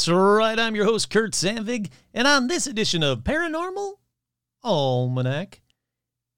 [0.00, 0.58] That's right.
[0.58, 3.96] I'm your host, Kurt Sandvig, and on this edition of Paranormal
[4.64, 5.60] Almanac,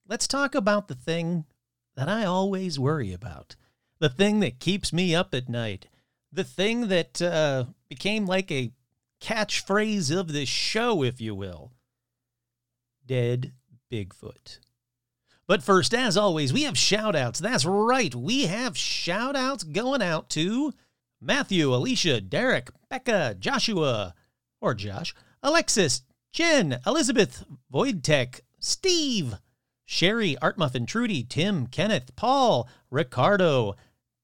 [0.08, 1.44] let's talk about the thing
[1.94, 3.54] that I always worry about,
[4.00, 5.86] the thing that keeps me up at night,
[6.32, 8.72] the thing that uh, became like a
[9.20, 11.70] catchphrase of this show, if you will
[13.06, 13.52] Dead
[13.92, 14.58] Bigfoot.
[15.46, 17.38] But first, as always, we have shout outs.
[17.38, 20.72] That's right, we have shout outs going out to
[21.24, 24.12] Matthew, Alicia, Derek, Becca, Joshua,
[24.60, 29.38] or Josh, Alexis, Jen, Elizabeth, Void Tech, Steve,
[29.84, 33.76] Sherry, Artmuffin, Trudy, Tim, Kenneth, Paul, Ricardo,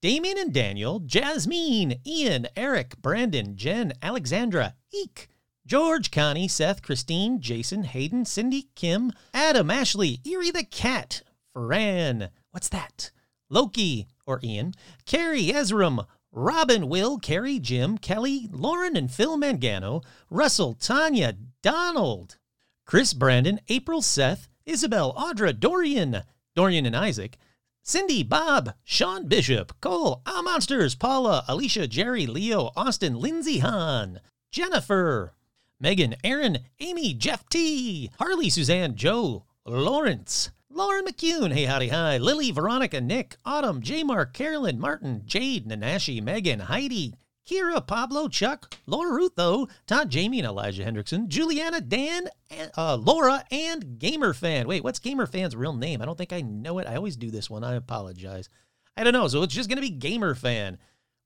[0.03, 5.29] Damien and Daniel, Jasmine, Ian, Eric, Brandon, Jen, Alexandra, Eek,
[5.67, 12.69] George, Connie, Seth, Christine, Jason, Hayden, Cindy, Kim, Adam, Ashley, Erie the Cat, Fran, what's
[12.71, 13.13] that?
[13.51, 14.75] Loki, or Ian,
[15.07, 22.37] Carrie, Ezram, Robin, Will, Carrie, Jim, Kelly, Lauren, and Phil Mangano, Russell, Tanya, Donald,
[22.85, 26.23] Chris, Brandon, April, Seth, Isabel, Audra, Dorian,
[26.55, 27.39] Dorian and Isaac,
[27.83, 35.35] Cindy, Bob, Sean Bishop, Cole, Ah Monsters, Paula, Alicia, Jerry, Leo, Austin, Lindsay Hahn, Jennifer,
[35.81, 42.53] Megan, Aaron, Amy, Jeff T, Harley, Suzanne, Joe, Lawrence, Lauren McCune, hey howdy hi, Lily,
[42.53, 47.15] Veronica, Nick, Autumn, J Mark, Carolyn, Martin, Jade, Nanashi, Megan, Heidi,
[47.51, 52.29] Kira, Pablo, Chuck, Laura Rutho, Todd, Jamie, and Elijah Hendrickson, Juliana, Dan,
[52.77, 54.69] uh, Laura, and Gamer Fan.
[54.69, 56.01] Wait, what's Gamer Fan's real name?
[56.01, 56.87] I don't think I know it.
[56.87, 57.65] I always do this one.
[57.65, 58.49] I apologize.
[58.97, 59.27] I don't know.
[59.27, 60.79] So it's just going to be Gamer Fan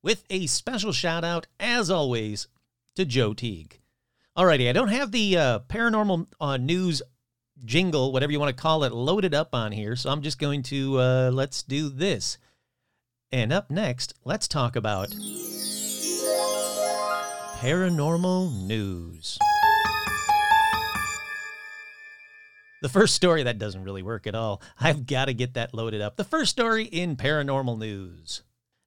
[0.03, 2.49] with a special shout out, as always,
[2.97, 3.83] to Joe Teague.
[4.35, 7.03] Alrighty, I don't have the uh, paranormal uh, news
[7.65, 9.97] jingle, whatever you want to call it, loaded up on here.
[9.97, 12.39] So I'm just going to uh, let's do this.
[13.31, 15.09] And up next, let's talk about
[17.61, 19.39] paranormal news.
[22.83, 24.61] The first story that doesn't really work at all.
[24.81, 26.17] I've got to get that loaded up.
[26.17, 28.43] The first story in paranormal news.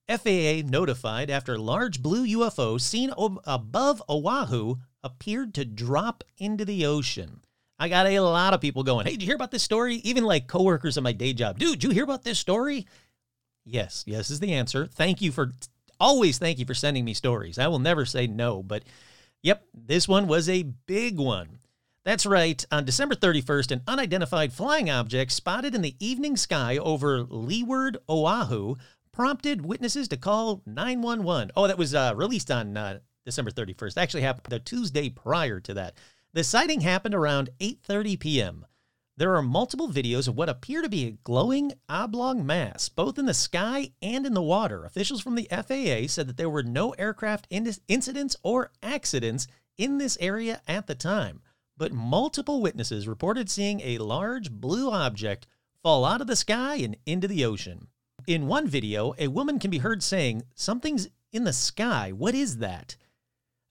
[0.10, 3.14] FAA notified after large blue UFO seen
[3.46, 7.45] above Oahu appeared to drop into the ocean.
[7.78, 9.96] I got a lot of people going, Hey, did you hear about this story?
[9.98, 11.60] Even like coworkers at my day job.
[11.60, 12.88] Dude, you hear about this story?
[13.66, 14.86] Yes, yes is the answer.
[14.86, 15.52] Thank you for
[16.00, 17.58] always thank you for sending me stories.
[17.58, 18.84] I will never say no, but
[19.42, 21.60] yep, this one was a big one.
[22.04, 22.64] That's right.
[22.72, 28.76] On December 31st, an unidentified flying object spotted in the evening sky over Leeward, Oahu,
[29.12, 31.52] prompted witnesses to call 911.
[31.56, 33.98] Oh, that was uh, released on uh, December 31st.
[33.98, 35.96] Actually happened the Tuesday prior to that.
[36.36, 38.66] The sighting happened around 8:30 p.m.
[39.16, 43.26] There are multiple videos of what appear to be a glowing oblong mass, both in
[43.26, 44.84] the sky and in the water.
[44.84, 49.48] Officials from the FAA said that there were no aircraft incidents or accidents
[49.78, 51.42] in this area at the time,
[51.78, 55.48] but multiple witnesses reported seeing a large blue object
[55.82, 57.88] fall out of the sky and into the ocean.
[58.28, 62.12] In one video, a woman can be heard saying, Something's in the sky.
[62.12, 62.98] What is that?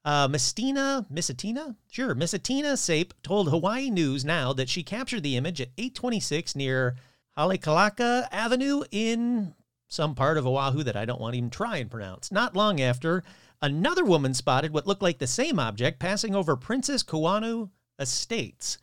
[0.04, 1.76] Uh, Mistina, Missatina?
[1.90, 6.96] Sure, Missatina Sape told Hawaii News Now that she captured the image at 826 near
[7.38, 9.54] Halekalaka Avenue in
[9.88, 12.30] some part of Oahu that I don't want to even try and pronounce.
[12.30, 13.22] Not long after,
[13.62, 18.78] another woman spotted what looked like the same object passing over Princess Kahanu Estates.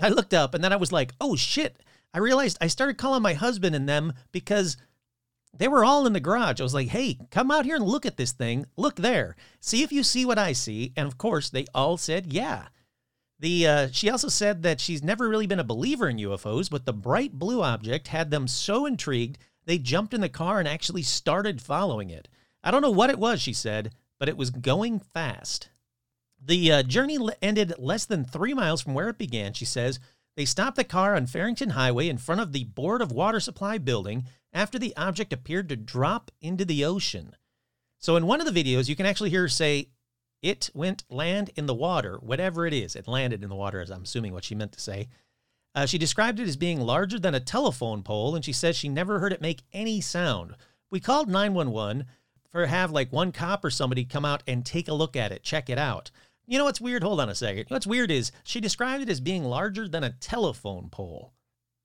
[0.00, 1.82] I looked up and then I was like, oh shit.
[2.12, 4.76] I realized I started calling my husband and them because
[5.56, 6.60] they were all in the garage.
[6.60, 8.66] I was like, hey, come out here and look at this thing.
[8.76, 9.36] Look there.
[9.60, 10.92] See if you see what I see.
[10.96, 12.68] And of course, they all said, yeah.
[13.40, 16.86] The uh, she also said that she's never really been a believer in UFOs, but
[16.86, 21.02] the bright blue object had them so intrigued they jumped in the car and actually
[21.02, 22.26] started following it.
[22.64, 25.68] I don't know what it was, she said, but it was going fast.
[26.42, 30.00] The uh, journey ended less than three miles from where it began, she says.
[30.36, 33.76] They stopped the car on Farrington Highway in front of the Board of Water Supply
[33.78, 37.34] building after the object appeared to drop into the ocean.
[37.98, 39.88] So in one of the videos, you can actually hear her say,
[40.40, 42.94] it went land in the water, whatever it is.
[42.94, 45.08] It landed in the water, as I'm assuming what she meant to say.
[45.74, 48.88] Uh, she described it as being larger than a telephone pole, and she says she
[48.88, 50.54] never heard it make any sound.
[50.90, 52.06] We called 911
[52.50, 55.42] for have like one cop or somebody come out and take a look at it,
[55.42, 56.10] check it out.
[56.46, 57.02] You know what's weird?
[57.02, 57.66] Hold on a second.
[57.68, 61.34] What's weird is she described it as being larger than a telephone pole.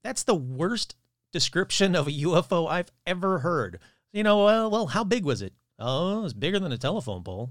[0.03, 0.95] That's the worst
[1.33, 3.79] description of a UFO I've ever heard.
[4.13, 5.53] You know, well, well, how big was it?
[5.77, 7.49] Oh, it was bigger than a telephone pole.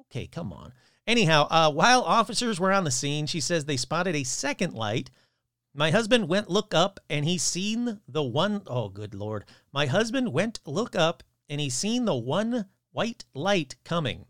[0.00, 0.72] Okay, come on.
[1.06, 5.10] Anyhow, uh, while officers were on the scene, she says they spotted a second light.
[5.74, 9.44] My husband went look up and he seen the one oh good lord.
[9.72, 14.26] My husband went look up and he seen the one white light coming.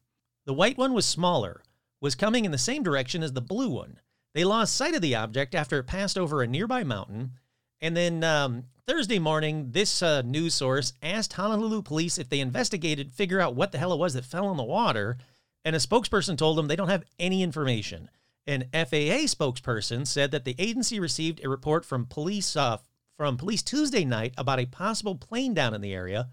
[0.46, 1.62] The white one was smaller,
[2.00, 4.00] was coming in the same direction as the blue one.
[4.34, 7.32] They lost sight of the object after it passed over a nearby mountain.
[7.80, 13.12] And then um, Thursday morning, this uh, news source asked Honolulu police if they investigated,
[13.12, 15.19] figure out what the hell it was that fell in the water.
[15.64, 18.08] And a spokesperson told them they don't have any information.
[18.46, 22.78] An FAA spokesperson said that the agency received a report from police uh,
[23.19, 26.28] from police Tuesday night about a possible plane down in the area,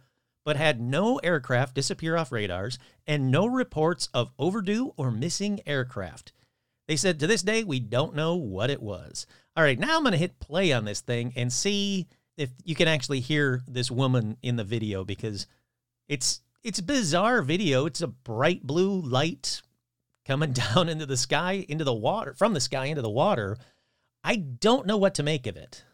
[0.46, 2.78] but had no aircraft disappear off radars
[3.08, 6.32] and no reports of overdue or missing aircraft.
[6.88, 9.26] They said to this day, we don't know what it was.
[9.58, 12.76] All right, now I'm going to hit play on this thing and see if you
[12.76, 15.48] can actually hear this woman in the video because
[16.10, 17.86] it's it's a bizarre video.
[17.86, 19.62] It's a bright blue light
[20.26, 23.58] coming down into the sky, into the water, from the sky into the water.
[24.24, 25.86] I don't know what to make of it.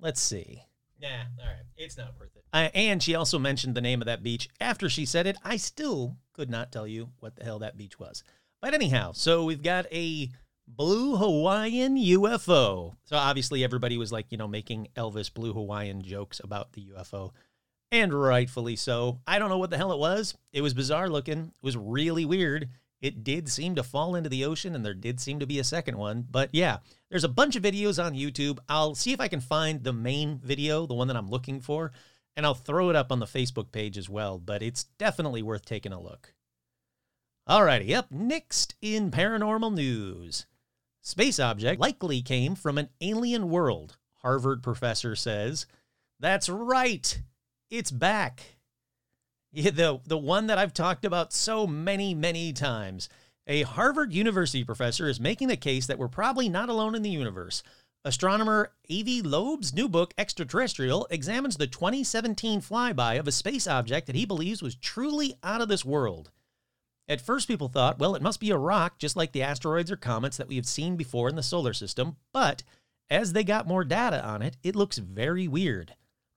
[0.00, 0.62] Let's see.
[1.00, 1.08] Nah,
[1.40, 1.64] all right.
[1.76, 2.44] It's not worth it.
[2.52, 4.48] Uh, and she also mentioned the name of that beach.
[4.60, 7.98] After she said it, I still could not tell you what the hell that beach
[7.98, 8.22] was.
[8.60, 10.30] But anyhow, so we've got a
[10.76, 12.94] blue Hawaiian UFO.
[13.04, 17.32] So obviously everybody was like, you know, making Elvis blue Hawaiian jokes about the UFO.
[17.90, 19.20] And rightfully so.
[19.26, 20.34] I don't know what the hell it was.
[20.52, 21.38] It was bizarre looking.
[21.38, 22.70] It was really weird.
[23.02, 25.64] It did seem to fall into the ocean, and there did seem to be a
[25.64, 26.24] second one.
[26.30, 26.78] But yeah,
[27.10, 28.60] there's a bunch of videos on YouTube.
[28.68, 31.90] I'll see if I can find the main video, the one that I'm looking for,
[32.36, 34.38] and I'll throw it up on the Facebook page as well.
[34.38, 36.32] But it's definitely worth taking a look.
[37.48, 40.46] Alrighty, up next in paranormal news.
[41.04, 45.66] Space object likely came from an alien world, Harvard professor says.
[46.20, 47.20] That's right,
[47.70, 48.58] it's back.
[49.52, 53.08] The, the one that I've talked about so many, many times.
[53.48, 57.10] A Harvard University professor is making the case that we're probably not alone in the
[57.10, 57.64] universe.
[58.04, 64.14] Astronomer Avi Loeb's new book, Extraterrestrial, examines the 2017 flyby of a space object that
[64.14, 66.30] he believes was truly out of this world.
[67.08, 69.96] At first, people thought, well, it must be a rock, just like the asteroids or
[69.96, 72.62] comets that we have seen before in the solar system, but
[73.10, 75.94] as they got more data on it, it looks very weird.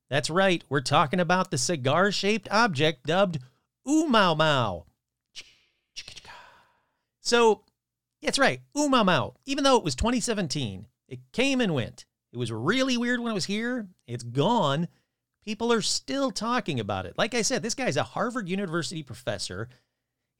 [0.10, 3.40] That's right, we're talking about the cigar shaped object dubbed
[3.88, 4.86] Oumuamua.
[7.22, 7.64] So,
[8.22, 9.36] that's right, Oumuamua.
[9.46, 12.06] Even though it was 2017, it came and went.
[12.34, 13.88] It was really weird when it was here.
[14.08, 14.88] It's gone.
[15.44, 17.18] People are still talking about it.
[17.18, 19.70] Like I said, this guy's a Harvard University professor.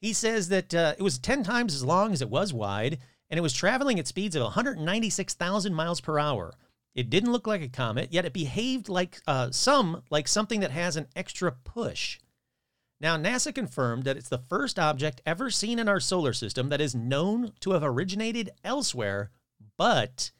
[0.00, 2.98] He says that uh, it was 10 times as long as it was wide,
[3.30, 6.54] and it was traveling at speeds of 196,000 miles per hour.
[6.94, 10.70] It didn't look like a comet, yet it behaved like uh, some like something that
[10.70, 12.18] has an extra push.
[13.00, 16.80] Now, NASA confirmed that it's the first object ever seen in our solar system that
[16.80, 19.30] is known to have originated elsewhere,
[19.76, 20.30] but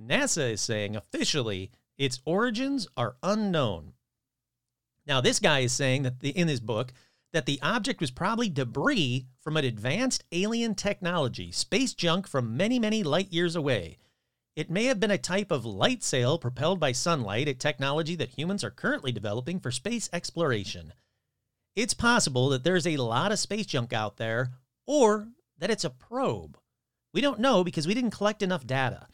[0.00, 3.92] NASA is saying officially its origins are unknown.
[5.06, 6.94] Now, this guy is saying that the, in his book
[7.32, 12.78] that the object was probably debris from an advanced alien technology, space junk from many,
[12.78, 13.98] many light years away.
[14.56, 18.36] It may have been a type of light sail propelled by sunlight, a technology that
[18.36, 20.92] humans are currently developing for space exploration.
[21.76, 24.50] It's possible that there's a lot of space junk out there,
[24.86, 26.58] or that it's a probe.
[27.14, 29.06] We don't know because we didn't collect enough data,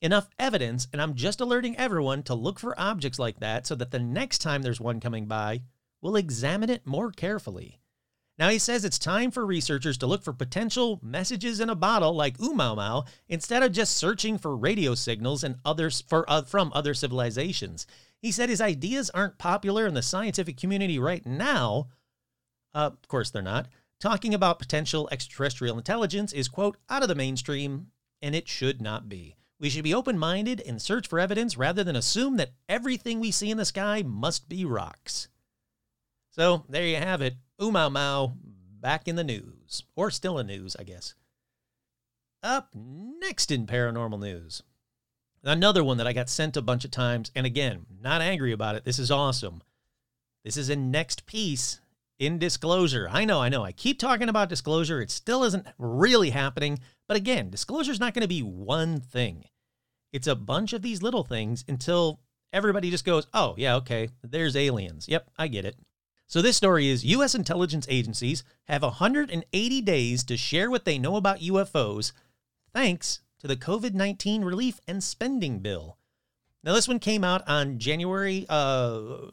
[0.00, 3.90] enough evidence, and I'm just alerting everyone to look for objects like that so that
[3.90, 5.62] the next time there's one coming by,
[6.00, 7.80] we'll examine it more carefully.
[8.38, 12.12] Now, he says it's time for researchers to look for potential messages in a bottle
[12.12, 16.94] like Oumuamua instead of just searching for radio signals and others for, uh, from other
[16.94, 17.84] civilizations.
[18.22, 21.88] He said his ideas aren't popular in the scientific community right now.
[22.72, 23.66] Uh, of course, they're not.
[24.00, 27.88] Talking about potential extraterrestrial intelligence is, quote, out of the mainstream,
[28.22, 29.34] and it should not be.
[29.58, 33.32] We should be open minded and search for evidence rather than assume that everything we
[33.32, 35.26] see in the sky must be rocks.
[36.30, 37.34] So there you have it.
[37.60, 38.34] Oumuamua
[38.80, 41.14] back in the news, or still in news, I guess.
[42.42, 44.62] Up next in paranormal news,
[45.42, 48.76] another one that I got sent a bunch of times, and again, not angry about
[48.76, 48.84] it.
[48.84, 49.62] This is awesome.
[50.44, 51.80] This is a next piece
[52.18, 53.08] in disclosure.
[53.10, 53.64] I know, I know.
[53.64, 55.00] I keep talking about disclosure.
[55.00, 56.78] It still isn't really happening.
[57.06, 59.44] But again, disclosure is not going to be one thing.
[60.12, 62.20] It's a bunch of these little things until
[62.52, 65.08] everybody just goes, oh, yeah, okay, there's aliens.
[65.08, 65.76] Yep, I get it.
[66.28, 67.34] So this story is U.S.
[67.34, 72.12] intelligence agencies have 180 days to share what they know about UFOs,
[72.74, 75.96] thanks to the COVID 19 relief and spending bill.
[76.62, 79.30] Now, this one came out on January uh,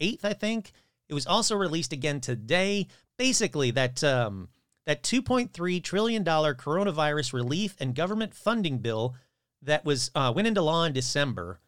[0.00, 0.72] 8th, I think.
[1.06, 2.86] It was also released again today.
[3.18, 4.48] Basically, that um,
[4.86, 9.16] that 2.3 trillion dollar coronavirus relief and government funding bill
[9.60, 11.60] that was uh, went into law in December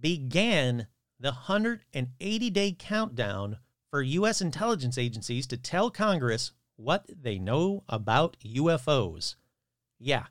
[0.00, 0.86] began
[1.18, 3.58] the 180 day countdown
[3.96, 4.42] for U.S.
[4.42, 9.36] intelligence agencies to tell Congress what they know about UFOs.
[9.98, 10.24] Yeah,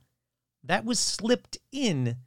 [0.63, 2.17] that was slipped in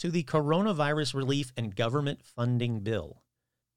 [0.00, 3.22] to the coronavirus relief and government funding bill.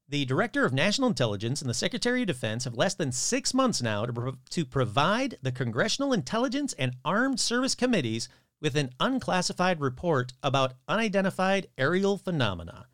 [0.08, 3.80] The Director of National Intelligence and the Secretary of Defense have less than six months
[3.80, 8.28] now to, to provide the Congressional Intelligence and Armed Service Committees
[8.60, 12.86] with an unclassified report about unidentified aerial phenomena.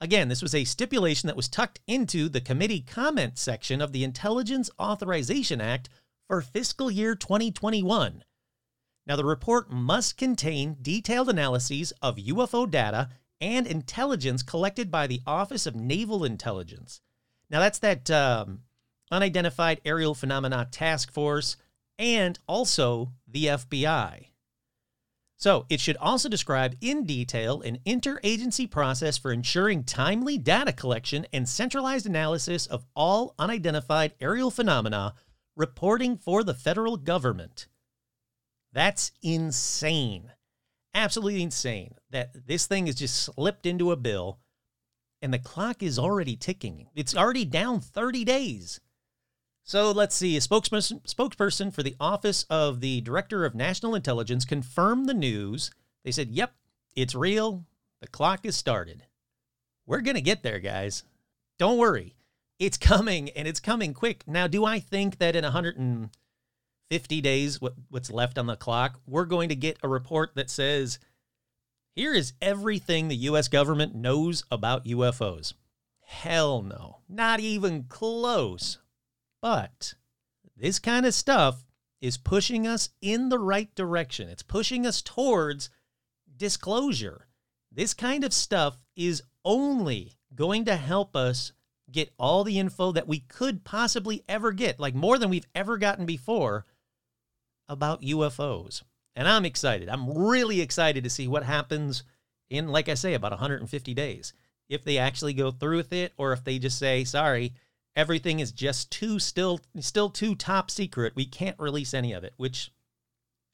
[0.00, 4.02] Again, this was a stipulation that was tucked into the committee comment section of the
[4.02, 5.90] Intelligence Authorization Act
[6.26, 8.24] for fiscal year 2021.
[9.06, 13.10] Now, the report must contain detailed analyses of UFO data
[13.42, 17.00] and intelligence collected by the Office of Naval Intelligence.
[17.50, 18.60] Now, that's that um,
[19.10, 21.56] Unidentified Aerial Phenomena Task Force
[21.98, 24.29] and also the FBI.
[25.40, 31.26] So, it should also describe in detail an interagency process for ensuring timely data collection
[31.32, 35.14] and centralized analysis of all unidentified aerial phenomena
[35.56, 37.68] reporting for the federal government.
[38.74, 40.30] That's insane.
[40.92, 44.40] Absolutely insane that this thing is just slipped into a bill
[45.22, 46.88] and the clock is already ticking.
[46.94, 48.80] It's already down 30 days.
[49.70, 50.36] So let's see.
[50.36, 55.70] A spokesperson, spokesperson for the Office of the Director of National Intelligence confirmed the news.
[56.02, 56.54] They said, yep,
[56.96, 57.64] it's real.
[58.00, 59.04] The clock is started.
[59.86, 61.04] We're going to get there, guys.
[61.56, 62.16] Don't worry.
[62.58, 64.24] It's coming and it's coming quick.
[64.26, 69.24] Now, do I think that in 150 days, what, what's left on the clock, we're
[69.24, 70.98] going to get a report that says,
[71.94, 73.46] here is everything the U.S.
[73.46, 75.54] government knows about UFOs?
[76.00, 77.02] Hell no.
[77.08, 78.78] Not even close.
[79.40, 79.94] But
[80.56, 81.64] this kind of stuff
[82.00, 84.28] is pushing us in the right direction.
[84.28, 85.70] It's pushing us towards
[86.36, 87.26] disclosure.
[87.72, 91.52] This kind of stuff is only going to help us
[91.90, 95.76] get all the info that we could possibly ever get, like more than we've ever
[95.76, 96.64] gotten before,
[97.68, 98.82] about UFOs.
[99.16, 99.88] And I'm excited.
[99.88, 102.04] I'm really excited to see what happens
[102.48, 104.32] in, like I say, about 150 days.
[104.68, 107.54] If they actually go through with it, or if they just say, sorry,
[107.96, 111.14] everything is just too still still too top secret.
[111.16, 112.72] We can't release any of it, which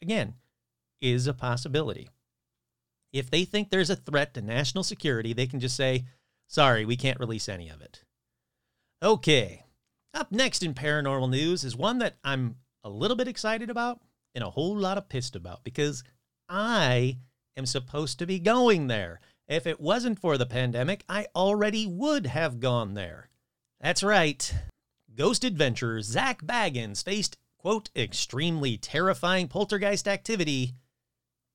[0.03, 0.35] again
[1.01, 2.09] is a possibility.
[3.13, 6.07] If they think there's a threat to national security, they can just say,
[6.49, 8.05] "Sorry, we can't release any of it."
[9.03, 9.65] Okay.
[10.15, 14.01] Up next in paranormal news is one that I'm a little bit excited about
[14.35, 16.03] and a whole lot of pissed about because
[16.49, 17.19] I
[17.57, 19.21] am supposed to be going there.
[19.49, 23.29] If it wasn't for the pandemic, I already would have gone there.
[23.81, 24.55] That's right.
[25.15, 30.75] Ghost adventurer Zak Bagans faced, quote, extremely terrifying poltergeist activity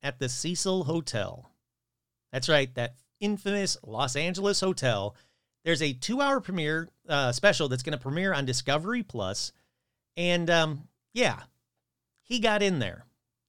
[0.01, 1.51] at the Cecil Hotel.
[2.31, 5.15] That's right, that infamous Los Angeles hotel.
[5.63, 9.51] There's a two hour premiere uh, special that's going to premiere on Discovery Plus.
[10.17, 11.41] And um, yeah,
[12.23, 13.05] he got in there.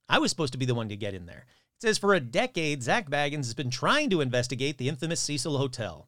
[0.08, 1.46] I was supposed to be the one to get in there.
[1.46, 5.56] It says for a decade, Zak Bagans has been trying to investigate the infamous Cecil
[5.56, 6.06] Hotel.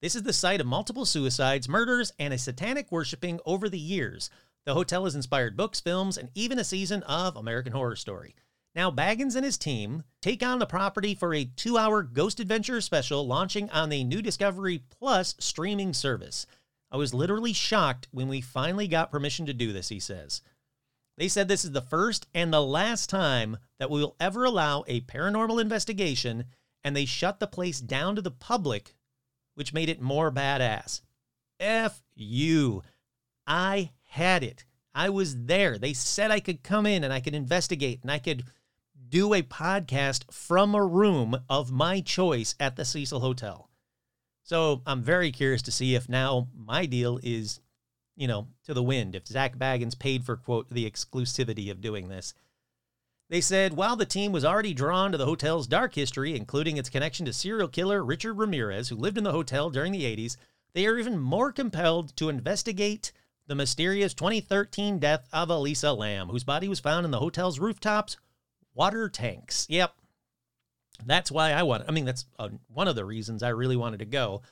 [0.00, 4.30] This is the site of multiple suicides, murders, and a satanic worshiping over the years.
[4.64, 8.36] The hotel has inspired books, films, and even a season of American Horror Story.
[8.76, 12.80] Now, Bagans and his team take on the property for a two hour Ghost Adventure
[12.80, 16.46] special launching on the new Discovery Plus streaming service.
[16.92, 20.42] I was literally shocked when we finally got permission to do this, he says.
[21.16, 24.84] They said this is the first and the last time that we will ever allow
[24.86, 26.44] a paranormal investigation,
[26.84, 28.94] and they shut the place down to the public
[29.58, 31.00] which made it more badass.
[31.58, 32.84] F you.
[33.44, 34.64] I had it.
[34.94, 35.78] I was there.
[35.78, 38.44] They said I could come in and I could investigate and I could
[39.08, 43.68] do a podcast from a room of my choice at the Cecil Hotel.
[44.44, 47.58] So I'm very curious to see if now my deal is,
[48.14, 52.08] you know, to the wind, if Zak Bagans paid for, quote, the exclusivity of doing
[52.08, 52.32] this.
[53.28, 56.88] They said while the team was already drawn to the hotel's dark history, including its
[56.88, 60.36] connection to serial killer Richard Ramirez, who lived in the hotel during the 80s,
[60.72, 63.12] they are even more compelled to investigate
[63.46, 68.16] the mysterious 2013 death of Elisa Lam, whose body was found in the hotel's rooftops
[68.74, 69.66] water tanks.
[69.68, 69.92] Yep.
[71.04, 71.84] That's why I want.
[71.88, 74.42] I mean, that's uh, one of the reasons I really wanted to go.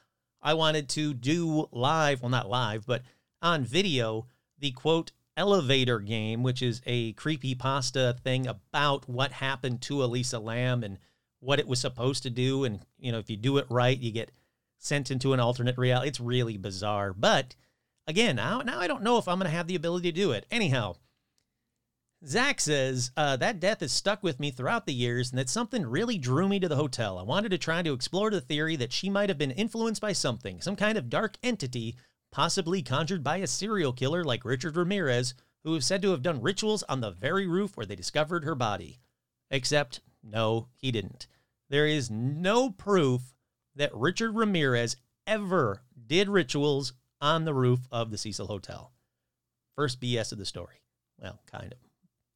[0.42, 3.02] I wanted to do live, well, not live, but
[3.40, 4.26] on video,
[4.59, 10.38] the quote elevator game, which is a creepy pasta thing about what happened to Elisa
[10.38, 10.99] Lam and
[11.40, 12.64] what it was supposed to do.
[12.64, 14.33] And, you know, if you do it right, you get
[14.78, 16.09] sent into an alternate reality.
[16.09, 17.12] It's really bizarre.
[17.12, 17.55] But
[18.07, 20.33] again, now, now I don't know if I'm going to have the ability to do
[20.33, 20.47] it.
[20.50, 20.97] Anyhow,
[22.25, 25.87] Zak says, uh, that death has stuck with me throughout the years, and that something
[25.87, 27.19] really drew me to the hotel.
[27.19, 30.12] I wanted to try to explore the theory that she might have been influenced by
[30.12, 31.95] something, some kind of dark entity
[32.37, 35.33] possibly conjured by a serial killer like Richard Ramirez,
[35.64, 38.55] who is said to have done rituals on the very roof where they discovered her
[38.55, 38.99] body.
[39.50, 41.28] Except, no, he didn't.
[41.71, 43.23] There is no proof
[43.75, 48.93] that Richard Ramirez ever did rituals on the roof of the Cecil Hotel.
[49.75, 50.83] First BS of the story.
[51.19, 51.78] Well, kind of.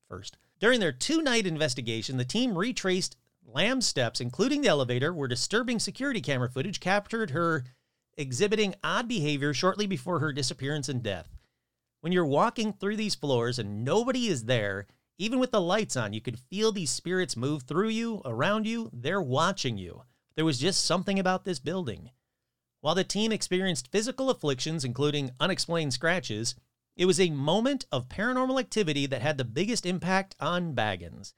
[0.09, 0.39] First.
[0.61, 3.17] During their two night investigation, the team retraced
[3.47, 7.65] Lam's steps, including the elevator, where disturbing security camera footage captured her
[8.17, 11.29] exhibiting odd behavior shortly before her disappearance and death.
[12.01, 14.87] When you're walking through these floors and nobody is there,
[15.19, 18.89] even with the lights on, you could feel these spirits move through you, around you.
[18.93, 20.03] They're watching you.
[20.35, 22.11] There was just something about this building.
[22.81, 26.55] While the team experienced physical afflictions, including unexplained scratches,
[26.97, 31.35] it was a moment of paranormal activity that had the biggest impact on Bagans.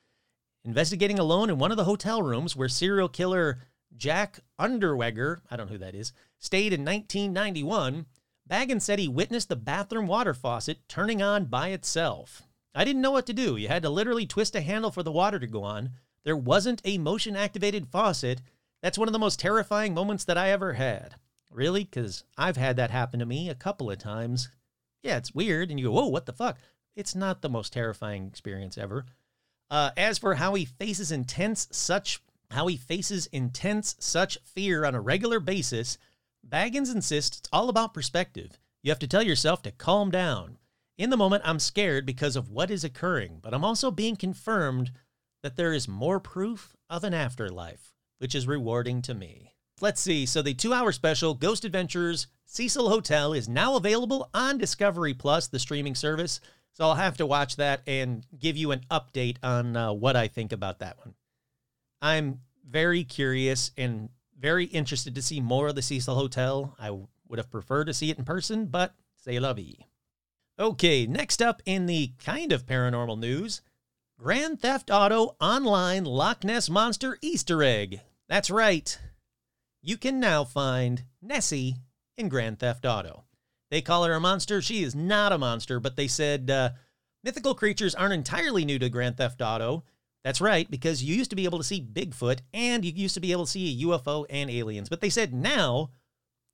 [0.64, 3.58] Investigating alone in one of the hotel rooms where serial killer
[3.96, 8.06] Jack Unterweger, I don't know who that is, stayed in 1991,
[8.48, 12.42] Bagans said he witnessed the bathroom water faucet turning on by itself.
[12.74, 13.56] I didn't know what to do.
[13.56, 15.90] You had to literally twist a handle for the water to go on.
[16.24, 18.40] There wasn't a motion activated faucet.
[18.82, 21.16] That's one of the most terrifying moments that I ever had.
[21.50, 21.84] Really?
[21.84, 24.48] Because I've had that happen to me a couple of times.
[25.02, 25.70] Yeah, it's weird.
[25.70, 26.58] And you go, whoa, what the fuck?
[26.96, 29.06] It's not the most terrifying experience ever.
[29.70, 32.20] Uh, as for how he faces intense such
[32.52, 35.98] how he faces intense such fear on a regular basis,
[36.46, 38.58] Bagans insists it's all about perspective.
[38.82, 40.58] You have to tell yourself to calm down.
[40.98, 44.92] In the moment, I'm scared because of what is occurring, but I'm also being confirmed
[45.42, 49.52] that there is more proof of an afterlife, which is rewarding to me.
[49.80, 50.26] Let's see.
[50.26, 55.48] So, the two hour special, Ghost Adventures Cecil Hotel, is now available on Discovery Plus,
[55.48, 56.40] the streaming service.
[56.72, 60.28] So, I'll have to watch that and give you an update on uh, what I
[60.28, 61.14] think about that one.
[62.02, 66.74] I'm very curious and very interested to see more of the Cecil Hotel.
[66.78, 69.86] I would have preferred to see it in person, but say lovey.
[70.58, 73.62] Okay, next up in the kind of paranormal news
[74.18, 78.00] Grand Theft Auto Online Loch Ness Monster Easter egg.
[78.28, 78.98] That's right.
[79.80, 81.76] You can now find Nessie
[82.16, 83.24] in Grand Theft Auto.
[83.70, 84.60] They call her a monster.
[84.60, 86.70] She is not a monster, but they said uh,
[87.24, 89.84] mythical creatures aren't entirely new to Grand Theft Auto.
[90.24, 93.20] That's right, because you used to be able to see Bigfoot and you used to
[93.20, 94.88] be able to see a UFO and aliens.
[94.88, 95.90] But they said now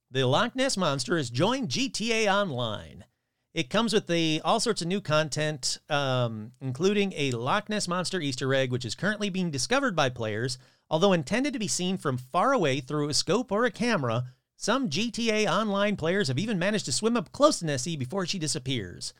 [0.09, 3.05] the Loch Ness Monster has joined GTA Online.
[3.53, 8.19] It comes with the all sorts of new content, um, including a Loch Ness Monster
[8.19, 10.57] Easter egg, which is currently being discovered by players.
[10.89, 14.89] Although intended to be seen from far away through a scope or a camera, some
[14.89, 19.13] GTA Online players have even managed to swim up close to Nessie before she disappears.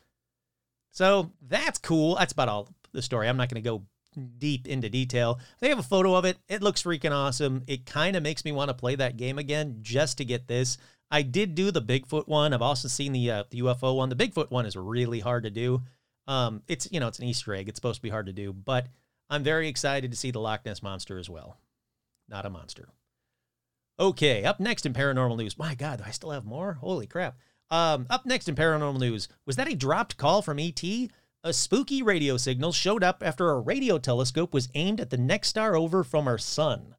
[0.90, 2.16] So that's cool.
[2.16, 3.28] That's about all the story.
[3.28, 3.82] I'm not going to go
[4.38, 5.38] deep into detail.
[5.60, 6.38] They have a photo of it.
[6.48, 7.62] It looks freaking awesome.
[7.66, 10.78] It kind of makes me want to play that game again just to get this.
[11.10, 12.54] I did do the Bigfoot one.
[12.54, 14.08] I've also seen the uh, the UFO one.
[14.08, 15.82] The Bigfoot one is really hard to do.
[16.26, 17.68] Um, it's you know it's an Easter egg.
[17.68, 18.86] It's supposed to be hard to do, but
[19.28, 21.58] I'm very excited to see the Loch Ness monster as well.
[22.28, 22.88] Not a monster.
[23.98, 25.58] Okay, up next in paranormal news.
[25.58, 26.74] My God, do I still have more?
[26.74, 27.36] Holy crap!
[27.70, 30.82] Um, up next in paranormal news, was that a dropped call from ET?
[31.42, 35.48] A spooky radio signal showed up after a radio telescope was aimed at the next
[35.48, 36.96] star over from our sun.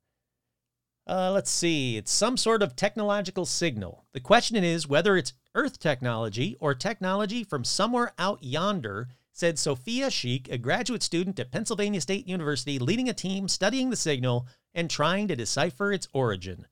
[1.07, 4.05] Uh, let's see, it's some sort of technological signal.
[4.13, 10.09] The question is whether it's Earth technology or technology from somewhere out yonder, said Sofia
[10.09, 14.89] Sheikh, a graduate student at Pennsylvania State University, leading a team studying the signal and
[14.89, 16.65] trying to decipher its origin.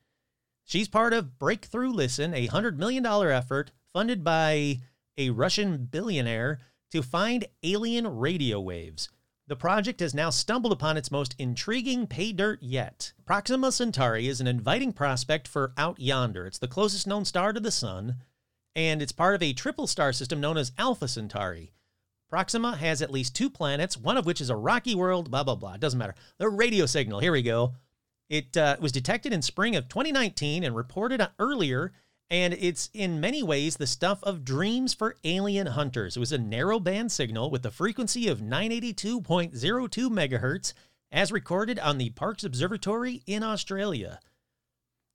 [0.66, 4.80] She's part of Breakthrough Listen, a $100 million effort funded by
[5.20, 6.60] a Russian billionaire
[6.92, 9.10] to find alien radio waves.
[9.48, 13.14] The project has now stumbled upon its most intriguing pay dirt yet.
[13.26, 16.46] Proxima Centauri is an inviting prospect for Out Yonder.
[16.46, 18.18] It's the closest known star to the Sun,
[18.76, 21.74] and it's part of a triple star system known as Alpha Centauri.
[22.30, 25.56] Proxima has at least two planets, one of which is a rocky world, blah, blah,
[25.56, 25.74] blah.
[25.74, 26.14] It doesn't matter.
[26.38, 27.74] The radio signal, here we go.
[28.30, 31.92] It uh, was detected in spring of 2019 and reported earlier
[32.32, 36.16] and it's in many ways the stuff of dreams for alien hunters.
[36.16, 39.22] It was a narrow band signal with a frequency of 982.02
[40.10, 40.74] megahertz
[41.12, 44.20] as recorded on the Parkes Observatory in Australia.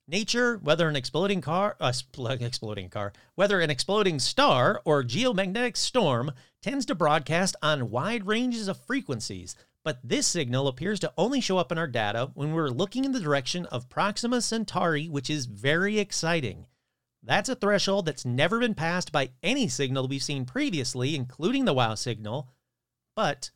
[0.09, 1.93] Nature, whether an exploding car, uh,
[2.41, 8.67] exploding car, whether an exploding star or geomagnetic storm, tends to broadcast on wide ranges
[8.67, 12.69] of frequencies, but this signal appears to only show up in our data when we're
[12.69, 16.67] looking in the direction of Proxima Centauri, which is very exciting.
[17.27, 21.73] That's a threshold that's never been passed by any signal we've seen previously, including the
[21.73, 22.49] WOW signal,
[23.17, 23.51] but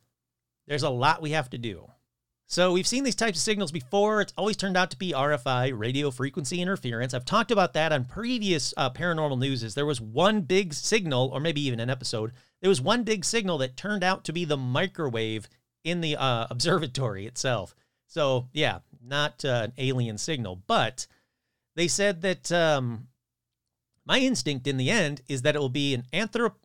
[0.67, 1.87] there's a lot we have to do.
[2.47, 4.21] So we've seen these types of signals before.
[4.21, 7.13] It's always turned out to be RFI, radio frequency interference.
[7.13, 9.75] I've talked about that on previous uh, paranormal newses.
[9.75, 12.31] There was one big signal, or maybe even an episode.
[12.61, 15.47] There was one big signal that turned out to be the microwave
[15.83, 17.75] in the uh, observatory itself.
[18.07, 21.05] So yeah, not uh, an alien signal, but
[21.75, 23.09] they said that um,
[24.09, 26.55] my instinct in the end is that it will be an anthrop-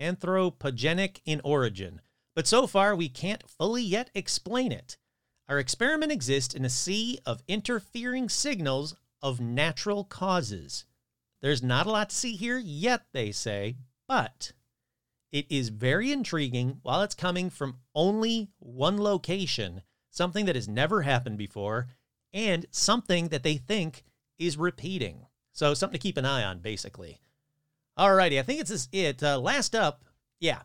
[0.00, 2.00] anthropogenic in origin.
[2.36, 4.96] But so far, we can't fully yet explain it.
[5.48, 10.84] Our experiment exists in a sea of interfering signals of natural causes.
[11.42, 14.52] There's not a lot to see here yet, they say, but
[15.32, 21.02] it is very intriguing while it's coming from only one location, something that has never
[21.02, 21.88] happened before,
[22.32, 24.04] and something that they think
[24.38, 25.26] is repeating.
[25.56, 27.18] So, something to keep an eye on, basically.
[27.96, 29.22] All righty, I think it's this it.
[29.22, 30.04] Uh, last up,
[30.38, 30.60] yeah,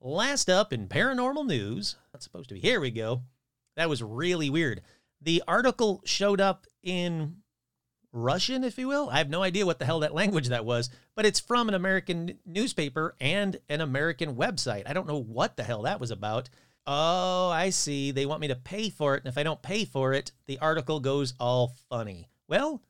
[0.00, 1.96] last up in paranormal news.
[2.12, 2.60] That's supposed to be.
[2.60, 3.22] Here we go.
[3.76, 4.82] That was really weird.
[5.20, 7.38] The article showed up in
[8.12, 9.10] Russian, if you will.
[9.10, 11.74] I have no idea what the hell that language that was, but it's from an
[11.74, 14.84] American newspaper and an American website.
[14.86, 16.48] I don't know what the hell that was about.
[16.86, 18.12] Oh, I see.
[18.12, 19.24] They want me to pay for it.
[19.24, 22.28] And if I don't pay for it, the article goes all funny.
[22.46, 22.82] Well,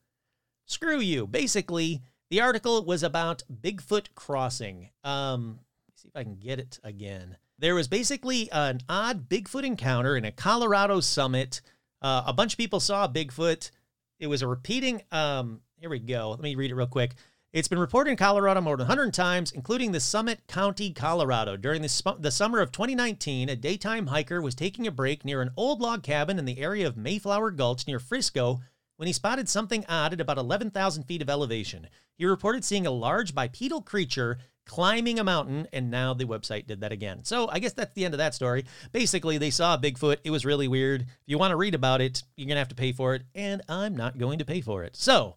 [0.65, 1.27] screw you.
[1.27, 4.89] Basically, the article was about Bigfoot crossing.
[5.03, 5.59] Um,
[5.95, 7.37] see if I can get it again.
[7.59, 11.61] There was basically an odd Bigfoot encounter in a Colorado summit.
[12.01, 13.71] Uh, a bunch of people saw Bigfoot.
[14.19, 15.01] It was a repeating.
[15.11, 16.31] Um, here we go.
[16.31, 17.15] Let me read it real quick.
[17.53, 21.55] It's been reported in Colorado more than 100 times, including the Summit County, Colorado.
[21.55, 25.43] During the, sp- the summer of 2019, a daytime hiker was taking a break near
[25.43, 28.61] an old log cabin in the area of Mayflower Gulch near Frisco
[29.03, 31.89] when he spotted something odd at about 11,000 feet of elevation.
[32.15, 36.79] He reported seeing a large bipedal creature climbing a mountain, and now the website did
[36.79, 37.25] that again.
[37.25, 38.63] So I guess that's the end of that story.
[38.93, 40.19] Basically, they saw Bigfoot.
[40.23, 41.01] It was really weird.
[41.01, 43.23] If you want to read about it, you're going to have to pay for it,
[43.35, 44.95] and I'm not going to pay for it.
[44.95, 45.35] So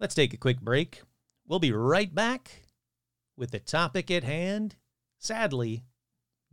[0.00, 1.02] let's take a quick break.
[1.46, 2.64] We'll be right back
[3.36, 4.74] with the topic at hand
[5.20, 5.84] sadly,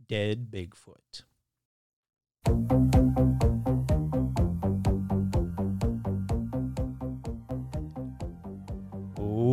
[0.06, 1.24] dead Bigfoot.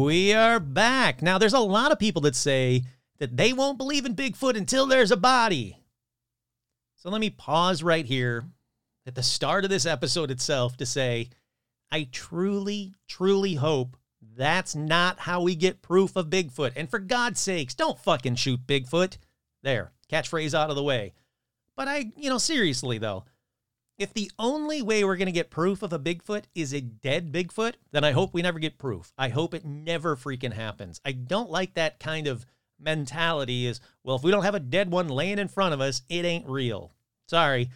[0.06, 1.24] We are back.
[1.24, 2.84] Now, there's a lot of people that say
[3.18, 5.80] that they won't believe in Bigfoot until there's a body.
[6.96, 8.44] So let me pause right here
[9.08, 11.30] at the start of this episode itself to say,
[11.92, 13.98] I truly, truly hope
[14.38, 16.74] that's not how we get proof of Bigfoot.
[16.76, 19.18] And for God's sakes, don't fucking shoot Bigfoot.
[19.64, 21.14] There, catchphrase out of the way.
[21.76, 23.26] But I, you know, seriously though,
[23.98, 27.32] if the only way we're going to get proof of a Bigfoot is a dead
[27.32, 29.14] Bigfoot, then I hope we never get proof.
[29.18, 31.00] I hope it never freaking happens.
[31.06, 32.46] I don't like that kind of
[32.80, 36.02] mentality is, well, if we don't have a dead one laying in front of us,
[36.10, 36.92] it ain't real.
[37.28, 37.70] Sorry.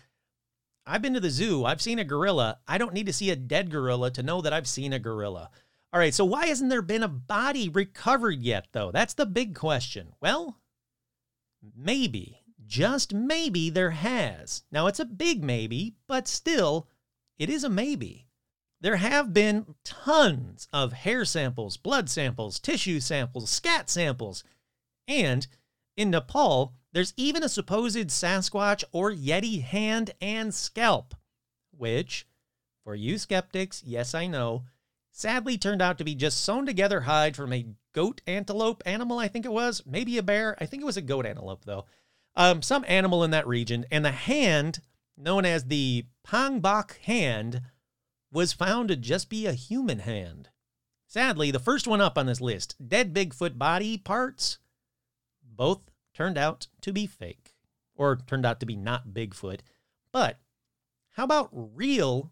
[0.85, 1.65] I've been to the zoo.
[1.65, 2.59] I've seen a gorilla.
[2.67, 5.49] I don't need to see a dead gorilla to know that I've seen a gorilla.
[5.93, 8.91] All right, so why hasn't there been a body recovered yet, though?
[8.91, 10.13] That's the big question.
[10.21, 10.57] Well,
[11.75, 12.38] maybe
[12.69, 14.63] just maybe there has.
[14.71, 16.87] Now, it's a big maybe, but still,
[17.37, 18.27] it is a maybe.
[18.79, 24.43] There have been tons of hair samples, blood samples, tissue samples, scat samples,
[25.07, 25.47] and
[25.97, 31.15] in Nepal, there's even a supposed Sasquatch or Yeti hand and scalp,
[31.75, 32.27] which,
[32.83, 34.63] for you skeptics, yes, I know,
[35.11, 39.27] sadly turned out to be just sewn together hide from a goat antelope animal, I
[39.27, 39.83] think it was.
[39.85, 40.55] Maybe a bear.
[40.61, 41.85] I think it was a goat antelope, though
[42.39, 44.79] um, some animal in that region, and the hand,
[45.17, 47.61] known as the Pangbok hand,
[48.31, 50.47] was found to just be a human hand.
[51.05, 54.57] Sadly, the first one up on this list, dead Bigfoot body parts,
[55.43, 55.81] both
[56.13, 57.55] turned out to be fake,
[57.93, 59.59] or turned out to be not Bigfoot.
[60.13, 60.39] But
[61.17, 62.31] how about real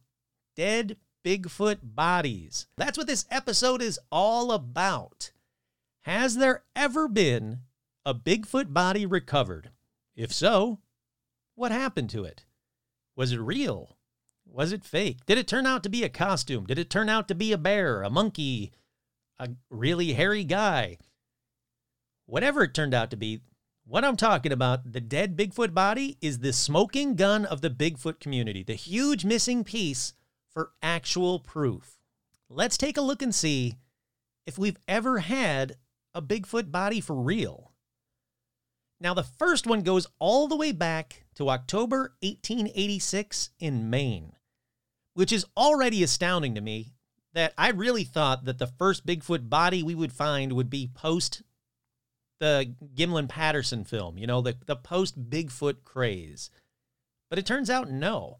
[0.56, 2.68] dead Bigfoot bodies?
[2.78, 5.32] That's what this episode is all about.
[6.04, 7.60] Has there ever been
[8.06, 9.72] a Bigfoot body recovered?
[10.18, 10.80] If so,
[11.54, 12.44] what happened to it?
[13.16, 13.98] Was it real?
[14.46, 15.20] Was it fake?
[15.28, 16.66] Did it turn out to be a costume?
[16.66, 18.72] Did it turn out to be a bear, a monkey,
[19.38, 20.98] a really hairy guy?
[22.26, 23.42] Whatever it turned out to be,
[23.90, 28.20] What I'm talking about, the dead Bigfoot body, is the smoking gun of the Bigfoot
[28.20, 30.14] community, the huge missing piece
[30.50, 31.98] for actual proof.
[32.50, 33.78] Let's take a look and see
[34.46, 35.78] if we've ever had
[36.14, 37.67] a Bigfoot body for real.
[39.00, 44.34] Now, the first one goes all the way back to October 1886 in Maine,
[45.14, 46.94] which is already astounding to me
[47.34, 51.44] that I really thought that the first Bigfoot body we would find would be post
[52.40, 56.50] the Gimlin Patterson film, you know, the, the post Bigfoot craze.
[57.30, 58.38] But it turns out no.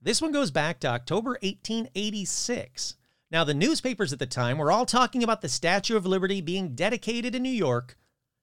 [0.00, 2.96] This one goes back to October 1886.
[3.30, 6.74] Now, the newspapers at the time were all talking about the Statue of Liberty being
[6.74, 7.96] dedicated in New York,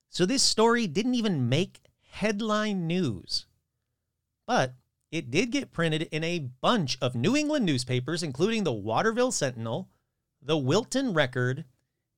[0.10, 3.46] so this story didn't even make headline news.
[4.46, 4.74] But
[5.12, 9.90] it did get printed in a bunch of New England newspapers, including the Waterville Sentinel,
[10.42, 11.66] the Wilton Record,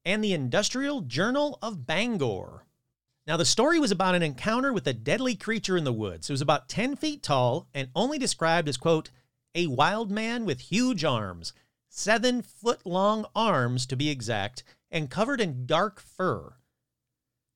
[0.03, 2.65] and the Industrial Journal of Bangor.
[3.27, 6.29] Now, the story was about an encounter with a deadly creature in the woods.
[6.29, 9.11] It was about 10 feet tall and only described as, quote,
[9.53, 11.53] a wild man with huge arms,
[11.87, 16.55] seven foot long arms to be exact, and covered in dark fur.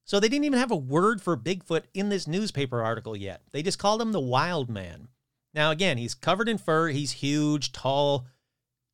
[0.06, 3.41] So they didn't even have a word for Bigfoot in this newspaper article yet.
[3.52, 5.10] They just called him the wild man.
[5.54, 8.28] Now, again, he's covered in fur, he's huge, tall,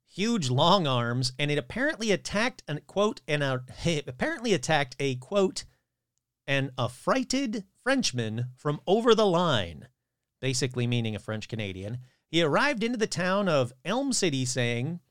[0.08, 4.96] huge long arms, and it apparently attacked an quote and uh, a it apparently attacked
[5.00, 5.66] a quote
[6.48, 9.88] an affrighted Frenchman from over the line,
[10.40, 12.00] basically meaning a French Canadian.
[12.30, 15.02] He arrived into the town of Elm City saying,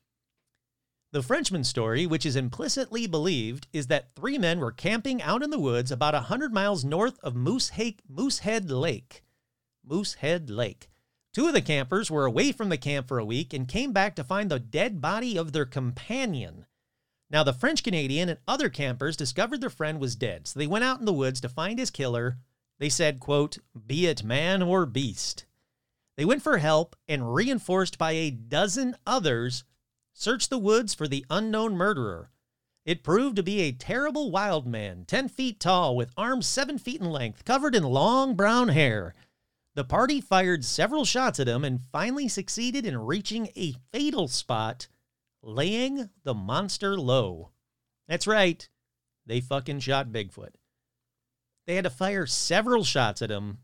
[1.11, 5.49] the Frenchman's story, which is implicitly believed, is that three men were camping out in
[5.49, 9.23] the woods about a hundred miles north of Moosehead Lake.
[9.83, 10.89] Moosehead Lake.
[11.33, 14.15] Two of the campers were away from the camp for a week and came back
[14.15, 16.65] to find the dead body of their companion.
[17.29, 20.83] Now, the French Canadian and other campers discovered their friend was dead, so they went
[20.83, 22.37] out in the woods to find his killer.
[22.79, 25.45] They said, quote, be it man or beast.
[26.17, 29.63] They went for help and, reinforced by a dozen others,
[30.13, 32.31] searched the woods for the unknown murderer.
[32.85, 36.99] It proved to be a terrible wild man, 10 feet tall, with arms 7 feet
[36.99, 39.13] in length, covered in long brown hair.
[39.75, 44.87] The party fired several shots at him and finally succeeded in reaching a fatal spot,
[45.41, 47.51] laying the monster low.
[48.07, 48.67] That's right,
[49.25, 50.55] they fucking shot Bigfoot.
[51.67, 53.59] They had to fire several shots at him,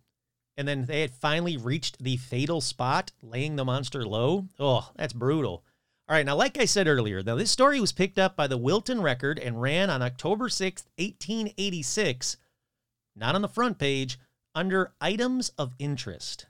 [0.55, 4.47] and then they had finally reached the fatal spot, laying the monster low.
[4.59, 5.63] Oh, that's brutal.
[6.09, 8.57] All right, now, like I said earlier, now this story was picked up by the
[8.57, 12.37] Wilton Record and ran on October 6th, 1886,
[13.13, 14.17] not on the front page,
[14.55, 16.45] under items of interest.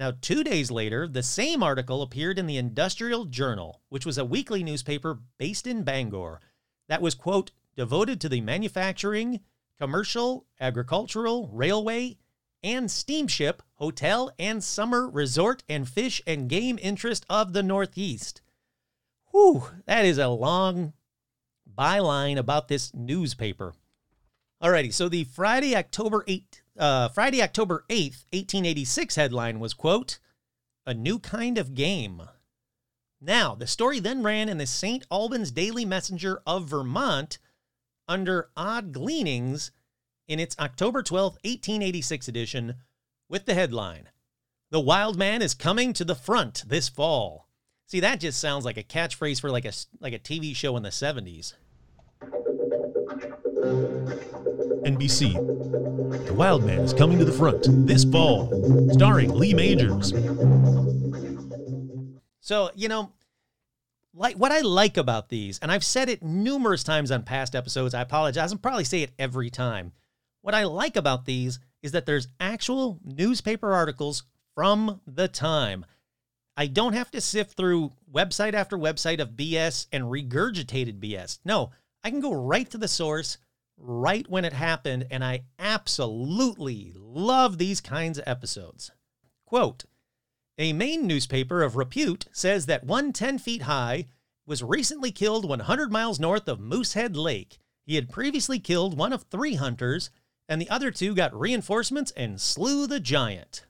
[0.00, 4.24] Now, two days later, the same article appeared in the Industrial Journal, which was a
[4.24, 6.40] weekly newspaper based in Bangor
[6.88, 9.42] that was, quote, devoted to the manufacturing,
[9.78, 12.18] commercial, agricultural, railway,
[12.64, 18.40] and steamship, hotel, and summer resort and fish and game interest of the Northeast.
[19.32, 20.92] Whew, that is a long
[21.78, 23.74] byline about this newspaper.
[24.62, 30.18] Alrighty, so the Friday, October 8th, uh, Friday, October 8th, 1886 headline was, quote,
[30.86, 32.22] A New Kind of Game.
[33.20, 35.06] Now, the story then ran in the St.
[35.10, 37.38] Albans Daily Messenger of Vermont
[38.06, 39.72] under Odd Gleanings
[40.28, 42.74] in its October 12th, 1886 edition
[43.28, 44.10] with the headline,
[44.70, 47.48] The Wild Man is Coming to the Front This Fall.
[47.92, 50.82] See, that just sounds like a catchphrase for like a, like a TV show in
[50.82, 51.52] the 70s.
[54.86, 55.34] NBC.
[56.26, 58.48] The Wild Man is coming to the front this fall,
[58.94, 60.14] starring Lee Majors.
[62.40, 63.12] So, you know,
[64.14, 67.92] like what I like about these, and I've said it numerous times on past episodes,
[67.92, 69.92] I apologize, and probably say it every time.
[70.40, 74.22] What I like about these is that there's actual newspaper articles
[74.54, 75.84] from the time.
[76.56, 81.38] I don't have to sift through website after website of BS and regurgitated BS.
[81.44, 81.70] No,
[82.04, 83.38] I can go right to the source
[83.78, 88.90] right when it happened, and I absolutely love these kinds of episodes.
[89.46, 89.84] Quote
[90.58, 94.06] A Maine newspaper of repute says that one 10 feet high
[94.46, 97.58] was recently killed 100 miles north of Moosehead Lake.
[97.86, 100.10] He had previously killed one of three hunters,
[100.48, 103.64] and the other two got reinforcements and slew the giant.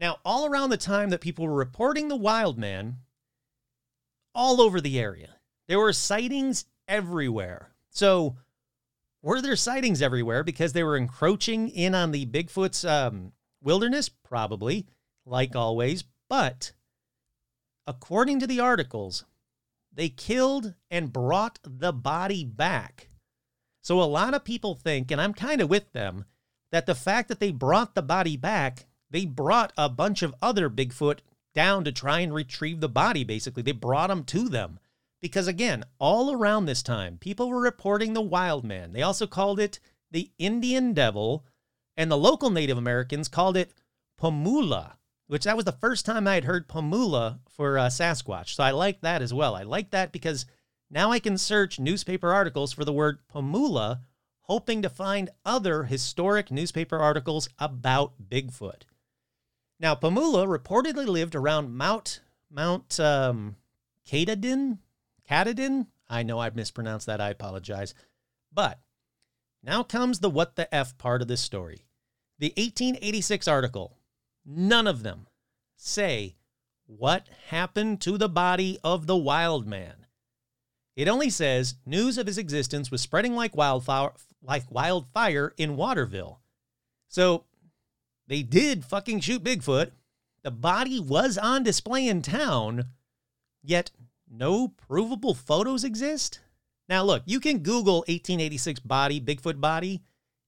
[0.00, 2.98] Now, all around the time that people were reporting the wild man,
[4.34, 5.34] all over the area,
[5.66, 7.72] there were sightings everywhere.
[7.90, 8.36] So,
[9.22, 14.08] were there sightings everywhere because they were encroaching in on the Bigfoot's um, wilderness?
[14.08, 14.86] Probably,
[15.26, 16.04] like always.
[16.28, 16.72] But
[17.86, 19.24] according to the articles,
[19.92, 23.08] they killed and brought the body back.
[23.82, 26.24] So a lot of people think, and I'm kind of with them,
[26.70, 30.68] that the fact that they brought the body back, they brought a bunch of other
[30.68, 31.20] Bigfoot
[31.54, 33.62] down to try and retrieve the body, basically.
[33.62, 34.78] They brought them to them.
[35.20, 38.92] Because again, all around this time, people were reporting the wild man.
[38.92, 41.44] They also called it the Indian devil,
[41.96, 43.72] and the local Native Americans called it
[44.20, 48.54] Pamola, which that was the first time I had heard Pamola for uh, Sasquatch.
[48.54, 49.56] So I like that as well.
[49.56, 50.46] I like that because
[50.90, 54.00] now I can search newspaper articles for the word Pamola,
[54.42, 58.82] hoping to find other historic newspaper articles about Bigfoot.
[59.80, 63.56] Now, Pamola reportedly lived around Mount Mount um,
[64.04, 64.78] Katahdin.
[65.28, 65.86] Katahdin.
[66.08, 67.20] I know I've mispronounced that.
[67.20, 67.94] I apologize.
[68.52, 68.80] But
[69.62, 71.84] now comes the what the f part of this story.
[72.38, 73.98] The 1886 article.
[74.44, 75.26] None of them
[75.76, 76.36] say
[76.86, 80.06] what happened to the body of the wild man.
[80.96, 84.12] It only says news of his existence was spreading like wildfire,
[84.42, 86.40] like wildfire in Waterville.
[87.08, 87.44] So
[88.28, 89.90] they did fucking shoot Bigfoot.
[90.42, 92.84] The body was on display in town,
[93.62, 93.90] yet
[94.30, 96.40] no provable photos exist.
[96.88, 100.02] Now, look, you can Google 1886 body, Bigfoot body,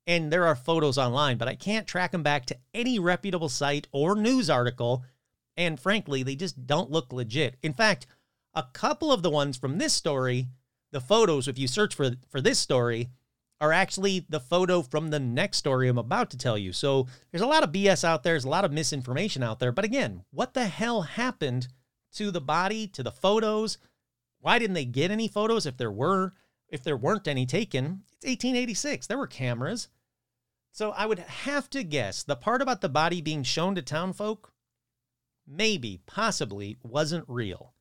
[0.07, 3.89] and there are photos online, but I can't track them back to any reputable site
[3.93, 5.05] or news article.
[5.57, 7.57] And frankly, they just don't look legit.
[7.63, 8.07] In fact,
[8.55, 10.49] a couple of the ones from this story,
[10.93, 13.09] the photos, if you search for, for this story,
[13.61, 16.73] are actually the photo from the next story I'm about to tell you.
[16.73, 19.73] So there's a lot of BS out there, there's a lot of misinformation out there.
[19.73, 21.69] But again, what the hell happened
[22.15, 23.79] to the body, to the photos?
[24.41, 26.33] Why didn't they get any photos if there were,
[26.69, 28.03] if there weren't any taken?
[28.13, 29.07] It's 1886.
[29.07, 29.89] There were cameras.
[30.73, 34.53] So I would have to guess the part about the body being shown to townfolk
[35.47, 37.75] maybe, possibly wasn't real.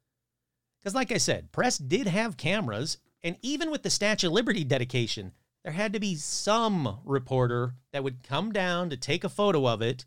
[0.80, 4.64] Because, like I said, press did have cameras, and even with the Statue of Liberty
[4.64, 9.68] dedication, there had to be some reporter that would come down to take a photo
[9.68, 10.06] of it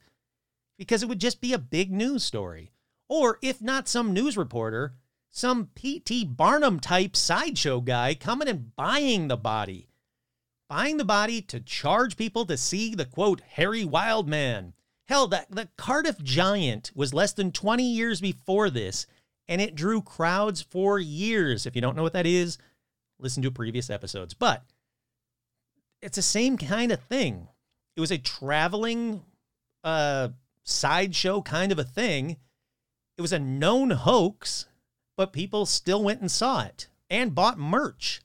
[0.79, 2.73] because it would just be a big news story.
[3.09, 4.95] Or if not some news reporter,
[5.31, 6.25] some P.T.
[6.25, 9.89] Barnum type sideshow guy coming and buying the body.
[10.69, 14.73] Buying the body to charge people to see the quote, hairy wild man.
[15.07, 19.07] Hell, the, the Cardiff Giant was less than 20 years before this,
[19.49, 21.67] and it drew crowds for years.
[21.67, 22.57] If you don't know what that is,
[23.19, 24.33] listen to previous episodes.
[24.33, 24.65] But
[26.03, 27.49] it's the same kind of thing.
[27.97, 29.23] It was a traveling
[29.85, 30.31] uh,
[30.65, 32.37] sideshow kind of a thing.
[33.17, 34.67] It was a known hoax,
[35.17, 38.23] but people still went and saw it and bought merch.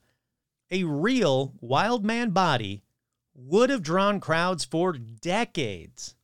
[0.72, 2.84] A real wild man body
[3.36, 6.16] would have drawn crowds for decades.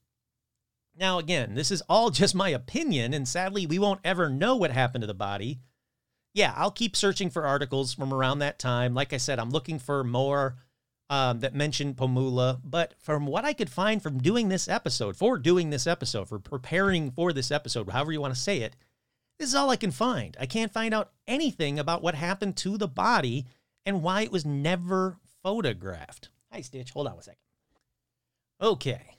[0.95, 4.71] Now, again, this is all just my opinion, and sadly, we won't ever know what
[4.71, 5.59] happened to the body.
[6.33, 8.93] Yeah, I'll keep searching for articles from around that time.
[8.93, 10.55] Like I said, I'm looking for more
[11.13, 12.59] um, that mentioned Pamola.
[12.63, 16.39] But from what I could find from doing this episode, for doing this episode, for
[16.39, 18.75] preparing for this episode, however you want to say it,
[19.37, 20.35] this is all I can find.
[20.39, 23.45] I can't find out anything about what happened to the body
[23.85, 26.29] and why it was never photographed.
[26.51, 26.89] Hi, Stitch.
[26.91, 27.37] Hold on a second.
[28.59, 29.17] Okay,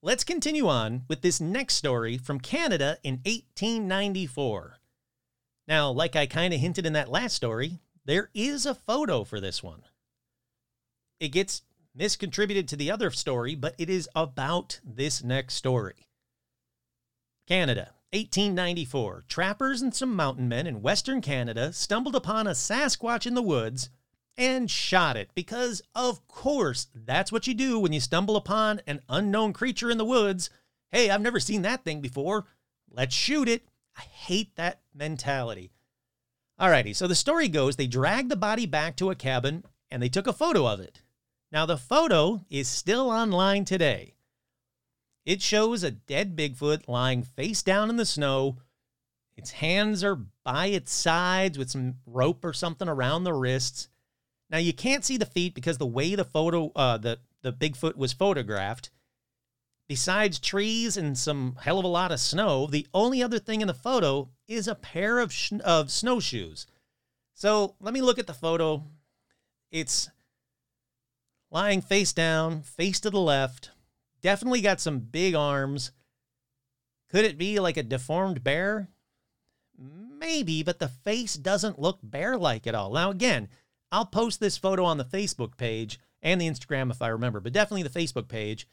[0.00, 4.76] let's continue on with this next story from Canada in 1894.
[5.66, 9.40] Now, like I kind of hinted in that last story, there is a photo for
[9.40, 9.82] this one.
[11.22, 11.62] It gets
[11.96, 16.08] miscontributed to the other story, but it is about this next story.
[17.46, 19.26] Canada, 1894.
[19.28, 23.88] Trappers and some mountain men in Western Canada stumbled upon a Sasquatch in the woods
[24.36, 29.00] and shot it because, of course, that's what you do when you stumble upon an
[29.08, 30.50] unknown creature in the woods.
[30.90, 32.46] Hey, I've never seen that thing before.
[32.90, 33.68] Let's shoot it.
[33.96, 35.70] I hate that mentality.
[36.60, 40.08] Alrighty, so the story goes they dragged the body back to a cabin and they
[40.08, 41.01] took a photo of it.
[41.52, 44.14] Now, the photo is still online today.
[45.26, 48.56] It shows a dead Bigfoot lying face down in the snow.
[49.36, 53.88] Its hands are by its sides with some rope or something around the wrists.
[54.50, 57.96] Now you can't see the feet because the way the photo, uh, the the Bigfoot
[57.96, 58.90] was photographed.
[59.88, 63.66] Besides trees and some hell of a lot of snow, the only other thing in
[63.66, 66.66] the photo is a pair of sh- of snowshoes.
[67.34, 68.84] So let me look at the photo.
[69.70, 70.08] It's
[71.52, 73.70] lying face down, face to the left.
[74.22, 75.92] Definitely got some big arms.
[77.10, 78.88] Could it be like a deformed bear?
[79.78, 82.92] Maybe, but the face doesn't look bear like at all.
[82.92, 83.48] Now, again,
[83.90, 87.52] I'll post this photo on the Facebook page and the Instagram if I remember, but
[87.52, 88.66] definitely the Facebook page.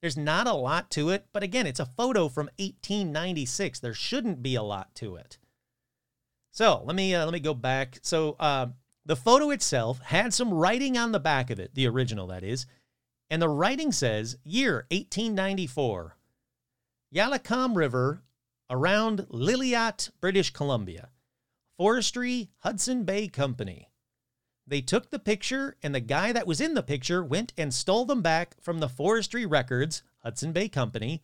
[0.00, 3.78] There's not a lot to it, but again, it's a photo from 1896.
[3.80, 5.38] There shouldn't be a lot to it.
[6.50, 7.98] So let me uh, let me go back.
[8.02, 8.66] So uh,
[9.06, 12.66] the photo itself had some writing on the back of it, the original that is,
[13.30, 16.16] And the writing says year 1894.
[17.14, 18.22] Yalakom River
[18.70, 21.10] around Lillooet, British Columbia.
[21.76, 23.88] Forestry Hudson Bay Company.
[24.66, 28.04] They took the picture, and the guy that was in the picture went and stole
[28.04, 31.22] them back from the Forestry Records, Hudson Bay Company.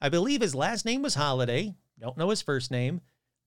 [0.00, 3.00] I believe his last name was Holiday, don't know his first name.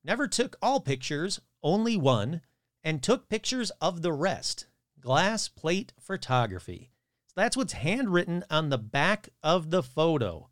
[0.04, 2.42] Never took all pictures, only one,
[2.88, 4.66] and took pictures of the rest.
[5.02, 6.90] Glass plate photography.
[7.26, 10.48] So that's what's handwritten on the back of the photo.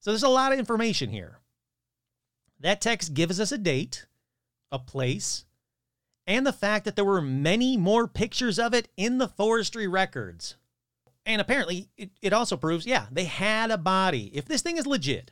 [0.00, 1.40] So there's a lot of information here.
[2.60, 4.06] That text gives us a date,
[4.72, 5.44] a place,
[6.26, 10.56] and the fact that there were many more pictures of it in the forestry records.
[11.26, 14.30] And apparently, it, it also proves, yeah, they had a body.
[14.32, 15.30] If this thing is legit,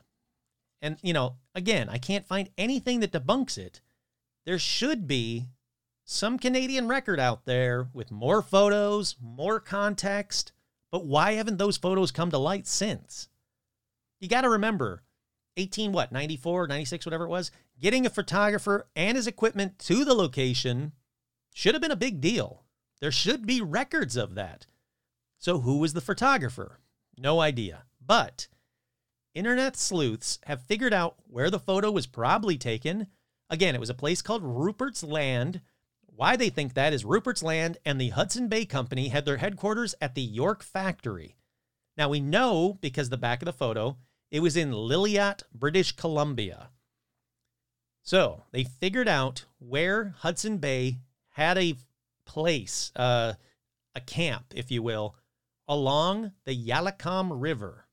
[0.83, 3.81] and, you know, again, I can't find anything that debunks it,
[4.45, 5.47] there should be
[6.05, 10.53] some Canadian record out there with more photos, more context.
[10.93, 13.29] But why haven't those photos come to light since?
[14.21, 15.03] You got to remember,
[15.57, 17.51] 18 what 94 96 whatever it was
[17.81, 20.93] getting a photographer and his equipment to the location
[21.53, 22.65] should have been a big deal
[23.01, 24.67] there should be records of that
[25.39, 26.81] so who was the photographer
[27.17, 28.49] no idea but
[29.35, 33.07] internet sleuths have figured out where the photo was probably taken
[33.49, 35.61] again it was a place called rupert's land
[36.17, 39.95] why they think that is rupert's land and the hudson bay company had their headquarters
[40.01, 41.37] at the york factory
[41.97, 43.97] now we know because the back of the photo
[44.35, 46.71] it was in Lillooet, British Columbia.
[48.03, 50.99] So they figured out where Hudson Bay
[51.29, 51.77] had a
[52.27, 53.35] place, uh,
[53.95, 55.15] a camp, if you will,
[55.69, 57.87] along the Yalakom River.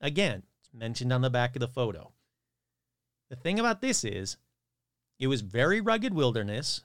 [0.00, 2.12] Again, it's mentioned on the back of the photo.
[3.28, 4.36] The thing about this is,
[5.18, 6.82] it was very rugged wilderness,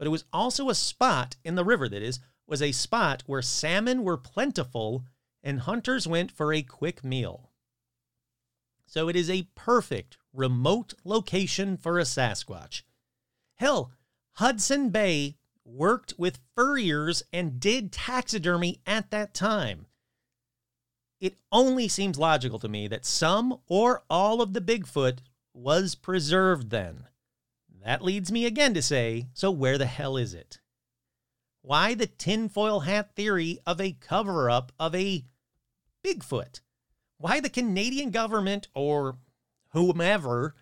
[0.00, 3.42] but it was also a spot in the river that is, was a spot where
[3.42, 5.04] salmon were plentiful
[5.42, 7.50] and hunters went for a quick meal.
[8.86, 12.80] So it is a perfect remote location for a Sasquatch.
[13.56, 13.92] Hell,
[14.36, 15.36] Hudson Bay
[15.66, 19.84] worked with furriers and did taxidermy at that time.
[21.20, 25.18] It only seems logical to me that some or all of the Bigfoot
[25.52, 27.04] was preserved then.
[27.84, 30.58] That leads me again to say so where the hell is it?
[31.62, 35.24] Why the tinfoil hat theory of a cover up of a
[36.04, 36.60] Bigfoot?
[37.20, 39.18] why the Canadian government or
[39.72, 40.54] whomever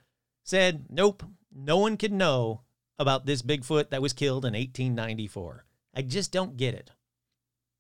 [0.44, 1.22] said, nope,
[1.54, 2.62] no one can know
[2.98, 5.64] about this Bigfoot that was killed in 1894.
[5.94, 6.90] I just don't get it.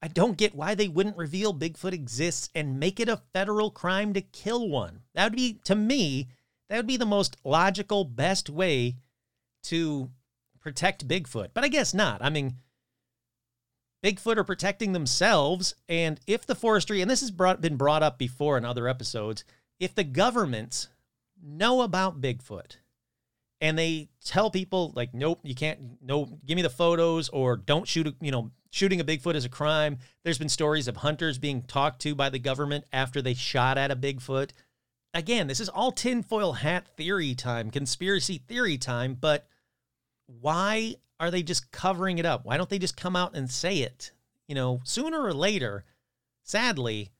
[0.00, 4.12] I don't get why they wouldn't reveal Bigfoot exists and make it a federal crime
[4.12, 5.00] to kill one.
[5.14, 6.28] That would be, to me,
[6.68, 8.98] that would be the most logical, best way
[9.64, 10.10] to
[10.60, 11.48] protect Bigfoot.
[11.54, 12.22] But I guess not.
[12.22, 12.54] I mean,
[14.04, 15.74] Bigfoot are protecting themselves.
[15.88, 19.44] And if the forestry, and this has brought, been brought up before in other episodes,
[19.80, 20.88] if the governments
[21.42, 22.76] know about Bigfoot
[23.60, 27.88] and they tell people like, nope, you can't, no, give me the photos or don't
[27.88, 29.98] shoot, you know, shooting a Bigfoot is a crime.
[30.24, 33.90] There's been stories of hunters being talked to by the government after they shot at
[33.90, 34.50] a Bigfoot.
[35.14, 39.46] Again, this is all tinfoil hat theory time, conspiracy theory time, but
[40.26, 42.44] why are they just covering it up?
[42.44, 44.12] Why don't they just come out and say it?
[44.46, 45.84] You know, sooner or later,
[46.42, 47.10] sadly,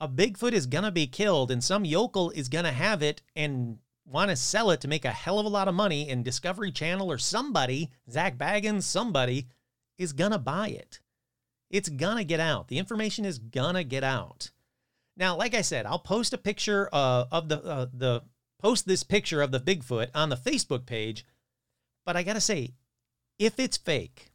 [0.00, 3.22] a Bigfoot is going to be killed and some yokel is going to have it
[3.34, 6.24] and want to sell it to make a hell of a lot of money and
[6.24, 9.48] Discovery Channel or somebody, Zak Bagans, somebody
[9.98, 11.00] is going to buy it.
[11.70, 12.68] It's going to get out.
[12.68, 14.50] The information is going to get out.
[15.16, 18.22] Now, like I said, I'll post a picture uh, of the uh, the
[18.58, 21.24] post this picture of the Bigfoot on the Facebook page,
[22.04, 22.74] but I got to say
[23.38, 24.32] if it's fake,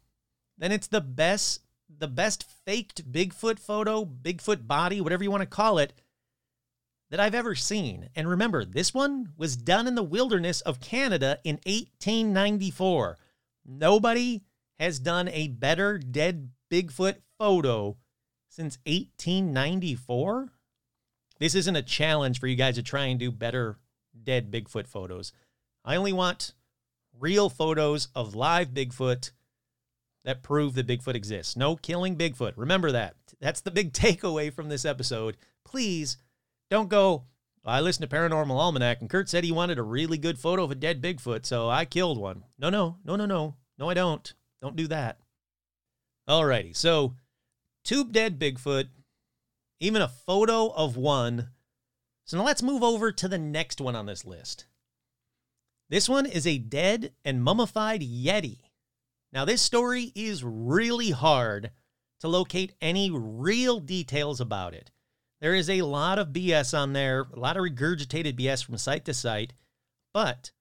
[0.58, 1.62] then it's the best
[2.00, 5.94] the best faked Bigfoot photo, Bigfoot body, whatever you want to call it,
[7.12, 8.10] that I've ever seen.
[8.16, 13.18] And remember, this one was done in the wilderness of Canada in 1894.
[13.66, 14.42] Nobody
[14.80, 17.98] has done a better dead Bigfoot photo
[18.50, 20.50] since 1894.
[21.42, 23.80] This isn't a challenge for you guys to try and do better
[24.24, 25.34] dead Bigfoot photos.
[25.84, 26.54] I only want
[27.20, 29.32] real photos of live Bigfoot
[30.24, 31.56] that prove that Bigfoot exists.
[31.56, 32.54] No killing Bigfoot.
[32.58, 33.16] Remember that.
[33.40, 35.36] That's the big takeaway from this episode.
[35.66, 36.18] Please
[36.70, 37.24] don't go,
[37.66, 40.70] I listened to Paranormal Almanac and Kurt said he wanted a really good photo of
[40.70, 42.44] a dead Bigfoot, so I killed one.
[42.60, 43.56] No, no, no, no, no.
[43.80, 44.32] No, I don't.
[44.62, 45.18] Don't do that.
[46.30, 47.16] Alrighty, so
[47.84, 48.90] tube dead Bigfoot,
[49.82, 51.50] even a photo of one.
[52.24, 54.68] So now let's move over to the next one on this list.
[55.90, 58.60] This one is a dead and mummified Yeti.
[59.34, 61.72] Now, this story is really hard
[62.22, 64.92] to locate any real details about it.
[65.42, 69.04] There is a lot of BS on there, a lot of regurgitated BS from site
[69.06, 69.54] to site,
[70.14, 70.52] but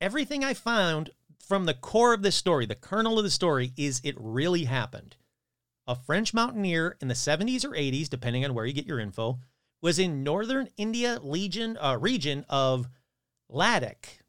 [0.00, 1.10] everything I found
[1.40, 5.16] from the core of this story, the kernel of the story, is it really happened.
[5.88, 9.40] A French mountaineer in the 70s or 80s, depending on where you get your info,
[9.80, 12.88] was in northern India legion, uh, region of
[13.50, 14.20] Ladakh.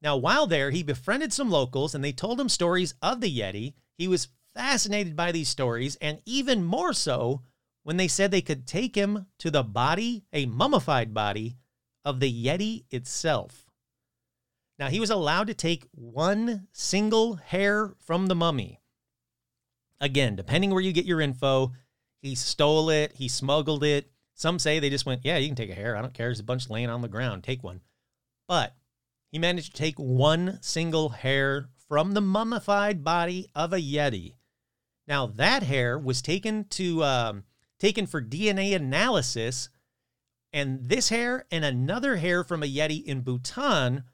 [0.00, 3.74] Now, while there, he befriended some locals and they told him stories of the Yeti.
[3.98, 7.42] He was fascinated by these stories, and even more so
[7.82, 11.56] when they said they could take him to the body, a mummified body,
[12.04, 13.66] of the Yeti itself.
[14.78, 18.79] Now, he was allowed to take one single hair from the mummy.
[20.00, 21.72] Again, depending where you get your info,
[22.22, 24.10] he stole it, he smuggled it.
[24.34, 25.96] Some say they just went, Yeah, you can take a hair.
[25.96, 26.26] I don't care.
[26.26, 27.44] There's a bunch laying on the ground.
[27.44, 27.82] Take one.
[28.48, 28.74] But
[29.30, 34.34] he managed to take one single hair from the mummified body of a Yeti.
[35.06, 37.44] Now, that hair was taken to um,
[37.78, 39.68] taken for DNA analysis,
[40.52, 44.04] and this hair and another hair from a Yeti in Bhutan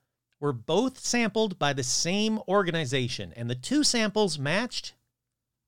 [0.41, 4.95] were both sampled by the same organization, and the two samples matched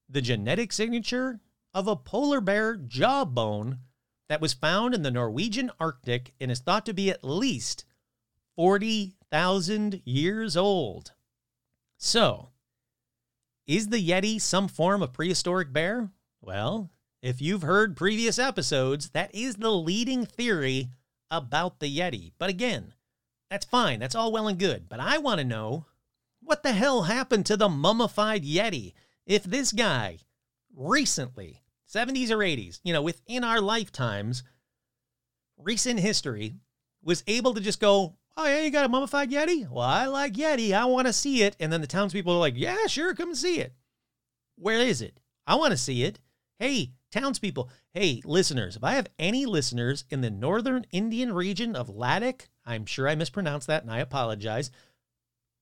[0.09, 1.41] the genetic signature
[1.75, 3.79] of a polar bear jawbone
[4.29, 7.85] that was found in the Norwegian Arctic and is thought to be at least
[8.57, 11.13] 40,000 years old.
[11.97, 12.51] So,
[13.67, 16.11] is the Yeti some form of prehistoric bear?
[16.41, 16.91] Well,
[17.23, 20.91] if you've heard previous episodes, that is the leading theory
[21.31, 22.33] about the Yeti.
[22.39, 22.95] But again,
[23.51, 23.99] that's fine.
[23.99, 24.89] That's all well and good.
[24.89, 25.87] But I want to know
[26.41, 28.95] what the hell happened to the mummified Yeti?
[29.29, 30.20] If this guy
[30.74, 31.62] recently,
[31.95, 34.43] 70s or 80s, you know, within our lifetimes,
[35.59, 36.55] recent history,
[37.05, 39.68] was able to just go, oh, yeah, you got a mummified Yeti?
[39.68, 40.72] Well, I like Yeti.
[40.72, 41.57] I want to see it.
[41.61, 43.74] And then the townspeople are like, yeah, sure, come and see it.
[44.57, 45.20] Where is it?
[45.47, 46.18] I want to see it.
[46.59, 51.89] Hey, townspeople, hey, listeners, if I have any listeners in the northern Indian region of
[51.89, 54.70] Ladakh, I'm sure I mispronounced that and I apologize.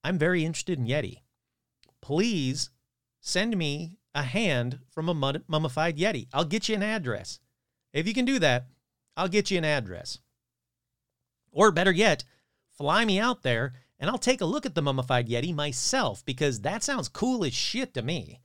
[0.05, 1.19] I'm very interested in Yeti.
[2.01, 2.71] Please
[3.27, 6.29] send me a hand from a mummified Yeti.
[6.33, 7.41] I'll get you an address.
[7.93, 8.69] If you can do that,
[9.17, 10.21] I'll get you an address.
[11.51, 12.23] Or better yet,
[12.71, 16.61] fly me out there and I'll take a look at the mummified Yeti myself because
[16.61, 18.43] that sounds cool as shit to me.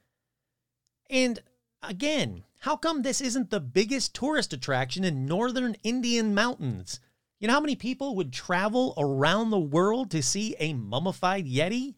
[1.12, 1.40] And
[1.84, 7.00] again, how come this isn't the biggest tourist attraction in northern Indian mountains?
[7.40, 11.96] You know how many people would travel around the world to see a mummified Yeti?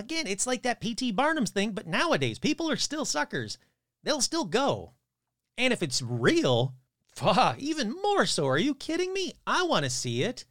[0.00, 1.12] Again, it's like that P.T.
[1.12, 3.58] Barnum's thing, but nowadays people are still suckers.
[4.02, 4.94] They'll still go.
[5.58, 6.74] And if it's real,
[7.14, 8.46] fuck, even more so.
[8.46, 9.34] Are you kidding me?
[9.46, 10.46] I want to see it.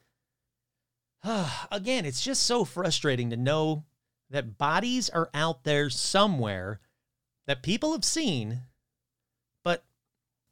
[1.72, 3.86] Again, it's just so frustrating to know
[4.30, 6.80] that bodies are out there somewhere
[7.48, 8.62] that people have seen
[9.64, 9.84] but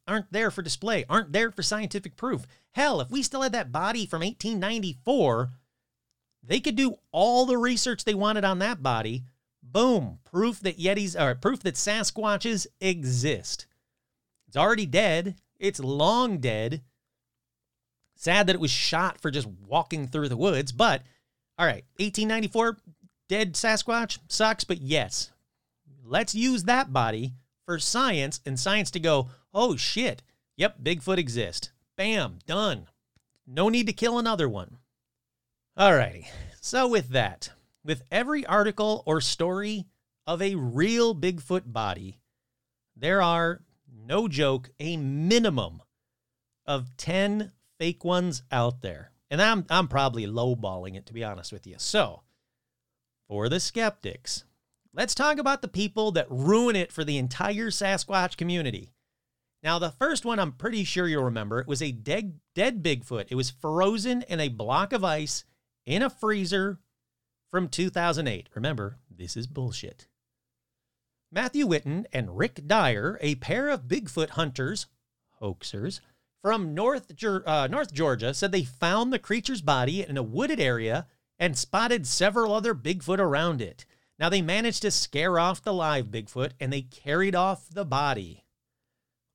[0.07, 2.47] aren't there for display, aren't there for scientific proof.
[2.71, 5.51] Hell, if we still had that body from 1894,
[6.43, 9.23] they could do all the research they wanted on that body.
[9.61, 13.65] Boom, proof that Yetis or proof that Sasquatches exist.
[14.47, 15.35] It's already dead.
[15.59, 16.81] It's long dead.
[18.15, 21.03] Sad that it was shot for just walking through the woods, but
[21.57, 22.77] all right, 1894
[23.27, 25.31] dead Sasquatch sucks, but yes.
[26.03, 27.33] Let's use that body
[27.65, 30.23] for science and science to go, oh shit,
[30.55, 31.71] yep, Bigfoot exists.
[31.97, 32.87] Bam, done.
[33.45, 34.77] No need to kill another one.
[35.77, 36.25] Alrighty,
[36.59, 37.51] so with that,
[37.83, 39.85] with every article or story
[40.25, 42.19] of a real Bigfoot body,
[42.95, 43.61] there are,
[43.93, 45.81] no joke, a minimum
[46.65, 49.11] of 10 fake ones out there.
[49.29, 51.75] And I'm, I'm probably lowballing it, to be honest with you.
[51.77, 52.23] So,
[53.27, 54.45] for the skeptics,
[54.97, 58.93] Let's talk about the people that ruin it for the entire Sasquatch community.
[59.61, 61.59] Now, the first one I'm pretty sure you'll remember.
[61.59, 63.27] It was a dead, dead Bigfoot.
[63.29, 65.45] It was frozen in a block of ice
[65.87, 66.77] in a freezer
[67.49, 68.49] from 2008.
[68.53, 70.07] Remember, this is bullshit.
[71.31, 74.87] Matthew Whitton and Rick Dyer, a pair of Bigfoot hunters,
[75.41, 76.01] hoaxers,
[76.41, 81.07] from North, uh, North Georgia, said they found the creature's body in a wooded area
[81.39, 83.85] and spotted several other Bigfoot around it.
[84.19, 88.43] Now, they managed to scare off the live Bigfoot and they carried off the body.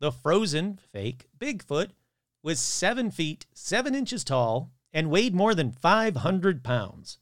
[0.00, 1.90] The frozen, fake Bigfoot
[2.42, 7.18] was seven feet, seven inches tall, and weighed more than 500 pounds.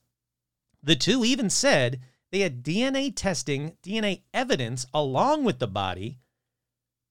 [0.82, 2.00] The two even said
[2.30, 6.18] they had DNA testing, DNA evidence along with the body.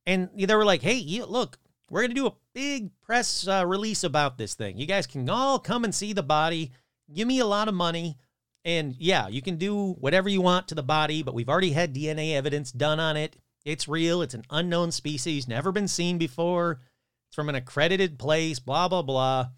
[0.06, 4.04] And they were like, hey, look, we're going to do a big press uh, release
[4.04, 4.78] about this thing.
[4.78, 6.72] You guys can all come and see the body.
[7.14, 8.18] Give me a lot of money.
[8.66, 11.94] And yeah, you can do whatever you want to the body, but we've already had
[11.94, 13.38] DNA evidence done on it.
[13.66, 14.22] It's real.
[14.22, 16.82] It's an unknown species, never been seen before.
[17.28, 19.50] It's from an accredited place, blah, blah, blah.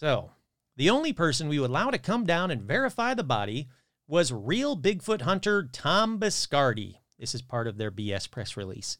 [0.00, 0.30] So,
[0.78, 3.68] the only person we would allow to come down and verify the body
[4.08, 7.00] was real Bigfoot hunter Tom Biscardi.
[7.18, 8.96] This is part of their BS press release.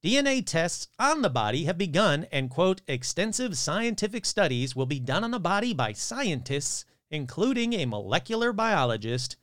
[0.00, 5.24] DNA tests on the body have begun, and quote, extensive scientific studies will be done
[5.24, 9.34] on the body by scientists, including a molecular biologist,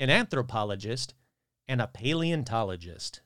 [0.00, 1.14] an anthropologist,
[1.68, 3.20] and a paleontologist.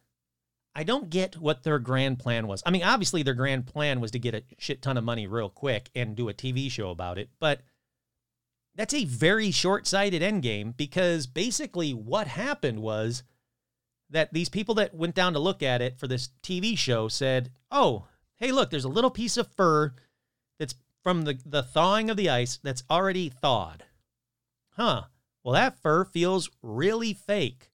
[0.75, 2.63] I don't get what their grand plan was.
[2.67, 5.49] I mean, obviously, their grand plan was to get a shit ton of money real
[5.49, 7.61] quick and do a TV show about it, but
[8.75, 13.23] that's a very short sighted endgame because basically what happened was
[14.11, 17.51] that these people that went down to look at it for this TV show said,
[17.71, 18.07] oh,
[18.37, 19.93] hey, look, there's a little piece of fur
[20.59, 23.85] that's from the, the thawing of the ice that's already thawed.
[24.77, 25.05] Huh.
[25.45, 27.71] Well, that fur feels really fake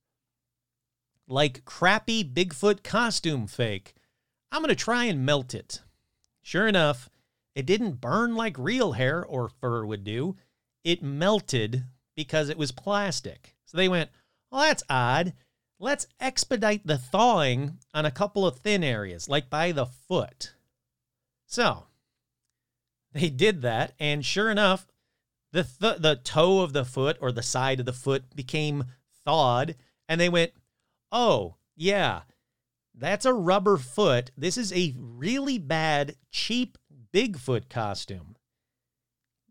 [1.31, 3.95] like crappy Bigfoot costume fake.
[4.53, 5.81] I'm going to try and melt it.
[6.43, 7.09] Sure enough,
[7.55, 10.37] it didn't burn like real hair or fur would do.
[10.85, 11.85] It melted
[12.17, 13.55] because it was plastic.
[13.65, 14.11] So they went,
[14.51, 15.35] well, that's odd.
[15.79, 20.55] Let's expedite the thawing on a couple of thin areas, like by the foot.
[21.47, 21.85] So
[23.13, 24.87] they did that, and sure enough,
[25.53, 28.85] the, th- the toe of the foot or the side of the foot became
[29.25, 29.77] thawed,
[30.09, 30.53] and they went,
[31.13, 32.23] oh, yeah,
[32.95, 34.31] that's a rubber foot.
[34.37, 36.77] This is a really bad, cheap
[37.13, 38.37] Bigfoot costume.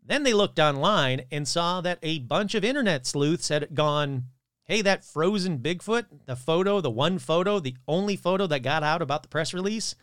[0.04, 4.24] Then they looked online and saw that a bunch of internet sleuths had gone,
[4.64, 9.02] hey, that frozen Bigfoot, the photo, the one photo, the only photo that got out
[9.02, 9.94] about the press release,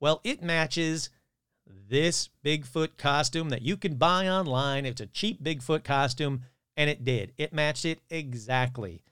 [0.00, 1.10] well, it matches
[1.66, 4.84] this Bigfoot costume that you can buy online.
[4.84, 6.42] It's a cheap Bigfoot costume,
[6.76, 7.32] and it did.
[7.38, 9.02] It matched it exactly.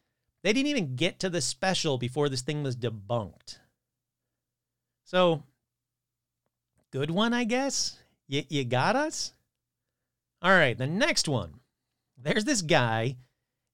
[0.43, 3.59] They didn't even get to the special before this thing was debunked.
[5.05, 5.45] So,
[6.91, 7.99] good one, I guess.
[8.29, 9.33] You, you got us?
[10.41, 11.61] All right, the next one.
[12.17, 13.17] There's this guy.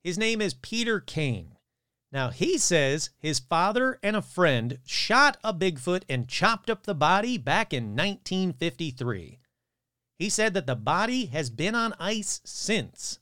[0.02, 1.56] His name is Peter Kane.
[2.10, 6.94] Now, he says his father and a friend shot a Bigfoot and chopped up the
[6.94, 9.38] body back in 1953.
[10.18, 13.18] He said that the body has been on ice since.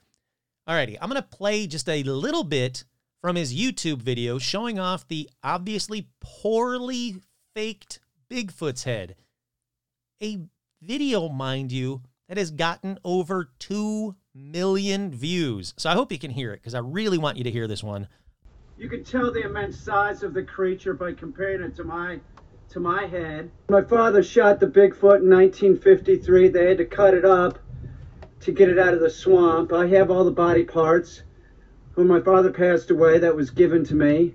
[0.68, 2.84] Alrighty, I'm going to play just a little bit
[3.20, 7.16] from his YouTube video showing off the obviously poorly
[7.54, 8.00] faked
[8.30, 9.16] Bigfoot's head.
[10.22, 10.40] A
[10.82, 15.74] video, mind you, that has gotten over 2 million views.
[15.76, 17.82] So I hope you can hear it because I really want you to hear this
[17.82, 18.08] one.
[18.78, 22.20] You can tell the immense size of the creature by comparing it to my
[22.68, 23.50] to my head.
[23.68, 26.48] My father shot the Bigfoot in 1953.
[26.48, 27.60] They had to cut it up
[28.40, 29.72] to get it out of the swamp.
[29.72, 31.22] I have all the body parts
[31.96, 34.34] when my father passed away, that was given to me.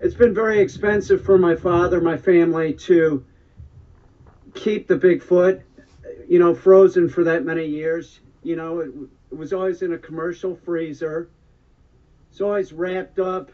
[0.00, 3.24] It's been very expensive for my father, my family, to
[4.54, 5.62] keep the Bigfoot,
[6.28, 8.20] you know, frozen for that many years.
[8.44, 8.92] You know, it,
[9.32, 11.28] it was always in a commercial freezer.
[12.30, 13.50] It's always wrapped up,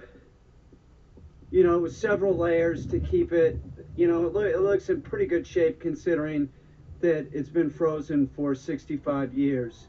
[1.51, 3.59] you know, with several layers to keep it,
[3.97, 6.51] you know, it, lo- it looks in pretty good shape considering
[7.01, 9.87] that it's been frozen for 65 years.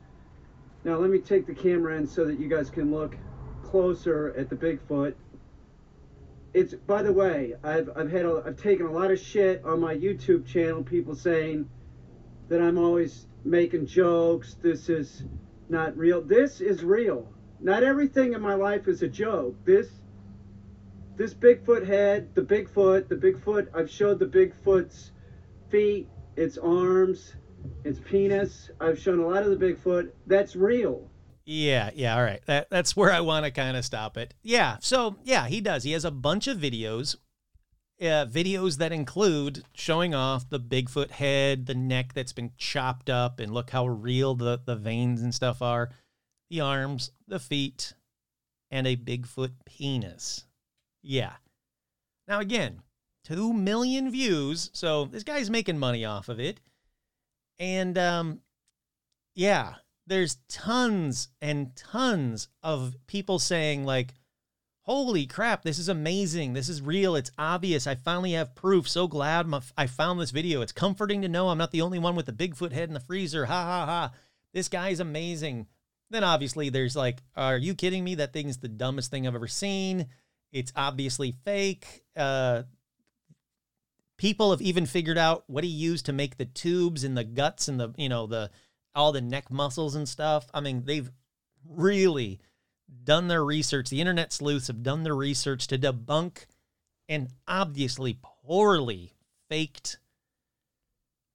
[0.84, 3.16] Now let me take the camera in so that you guys can look
[3.64, 5.14] closer at the Bigfoot.
[6.54, 9.80] It's by the way, I've I've had a, I've taken a lot of shit on
[9.80, 10.84] my YouTube channel.
[10.84, 11.70] People saying
[12.48, 14.56] that I'm always making jokes.
[14.62, 15.24] This is
[15.68, 16.22] not real.
[16.22, 17.32] This is real.
[17.60, 19.56] Not everything in my life is a joke.
[19.66, 19.88] This
[21.18, 23.68] this Bigfoot head, the Bigfoot, the Bigfoot.
[23.76, 25.12] I've showed the Bigfoot's
[25.70, 26.08] feet,
[26.38, 27.36] its arms,
[27.84, 28.70] its penis.
[28.80, 30.12] I've shown a lot of the Bigfoot.
[30.28, 31.10] That's real.
[31.46, 32.42] Yeah, yeah, all right.
[32.46, 34.36] That that's where I want to kind of stop it.
[34.44, 35.84] Yeah, so yeah, he does.
[35.84, 37.16] He has a bunch of videos,
[38.00, 43.40] uh, videos that include showing off the Bigfoot head, the neck that's been chopped up,
[43.40, 45.90] and look how real the the veins and stuff are,
[46.52, 47.94] the arms, the feet,
[48.70, 50.46] and a Bigfoot penis.
[51.02, 51.34] Yeah.
[52.28, 52.84] Now again,
[53.24, 56.60] two million views, so this guy's making money off of it.
[57.60, 58.40] And um,
[59.36, 59.76] yeah,
[60.08, 64.14] there's tons and tons of people saying, like,
[64.82, 66.54] holy crap, this is amazing.
[66.54, 67.16] This is real.
[67.16, 67.86] It's obvious.
[67.86, 68.90] I finally have proof.
[68.90, 69.46] So glad
[69.78, 70.62] I found this video.
[70.62, 73.00] It's comforting to know I'm not the only one with the Bigfoot head in the
[73.00, 73.46] freezer.
[73.46, 74.12] Ha ha ha.
[74.54, 75.68] This guy's amazing.
[76.10, 78.16] Then obviously there's like, are you kidding me?
[78.16, 80.08] That thing's the dumbest thing I've ever seen.
[80.52, 82.04] It's obviously fake.
[82.16, 82.64] Uh,
[84.20, 87.68] people have even figured out what he used to make the tubes and the guts
[87.68, 88.52] and the you know the
[88.94, 91.10] all the neck muscles and stuff i mean they've
[91.68, 92.40] really
[93.04, 96.46] done their research the internet sleuths have done their research to debunk
[97.08, 99.14] an obviously poorly
[99.50, 99.98] faked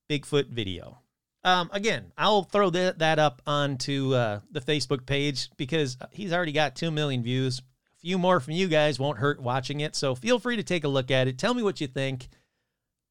[0.09, 0.99] Bigfoot video.
[1.43, 6.53] Um, again, I'll throw that, that up onto uh, the Facebook page because he's already
[6.53, 7.59] got 2 million views.
[7.59, 9.95] A few more from you guys won't hurt watching it.
[9.95, 11.39] So feel free to take a look at it.
[11.39, 12.29] Tell me what you think,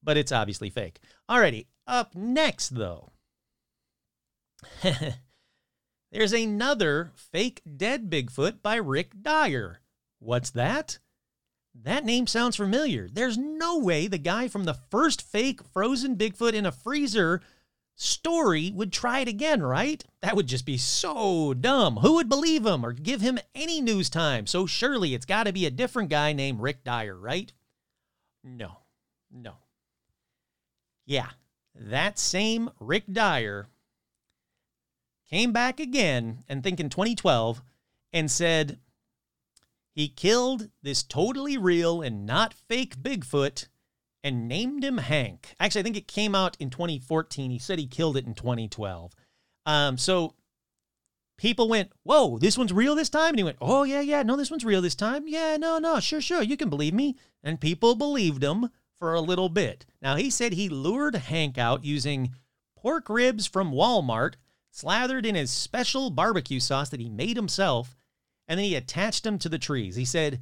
[0.03, 0.99] but it's obviously fake.
[1.29, 3.11] Alrighty, up next though.
[6.11, 9.79] There's another fake dead Bigfoot by Rick Dyer.
[10.19, 10.99] What's that?
[11.73, 13.09] That name sounds familiar.
[13.11, 17.41] There's no way the guy from the first fake frozen Bigfoot in a freezer
[17.95, 20.03] story would try it again, right?
[20.21, 21.97] That would just be so dumb.
[21.97, 24.45] Who would believe him or give him any news time?
[24.45, 27.51] So surely it's got to be a different guy named Rick Dyer, right?
[28.43, 28.77] No,
[29.31, 29.53] no.
[31.05, 31.29] Yeah,
[31.75, 33.67] that same Rick Dyer
[35.29, 37.61] came back again and think in 2012
[38.11, 38.79] and said
[39.93, 43.67] he killed this totally real and not fake Bigfoot
[44.23, 45.53] and named him Hank.
[45.59, 47.51] Actually, I think it came out in 2014.
[47.51, 49.13] He said he killed it in 2012.
[49.65, 50.35] Um, so
[51.37, 53.29] people went, Whoa, this one's real this time?
[53.29, 55.27] And he went, Oh, yeah, yeah, no, this one's real this time.
[55.27, 57.17] Yeah, no, no, sure, sure, you can believe me.
[57.43, 59.85] And people believed him for a little bit.
[60.01, 62.33] Now, he said he lured Hank out using
[62.75, 64.35] pork ribs from Walmart,
[64.71, 67.95] slathered in his special barbecue sauce that he made himself,
[68.47, 69.95] and then he attached them to the trees.
[69.95, 70.41] He said,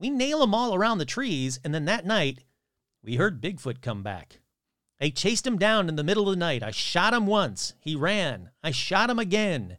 [0.00, 2.44] We nail them all around the trees, and then that night,
[3.02, 4.40] we heard Bigfoot come back.
[5.00, 6.62] I chased him down in the middle of the night.
[6.62, 7.74] I shot him once.
[7.80, 8.50] He ran.
[8.62, 9.78] I shot him again.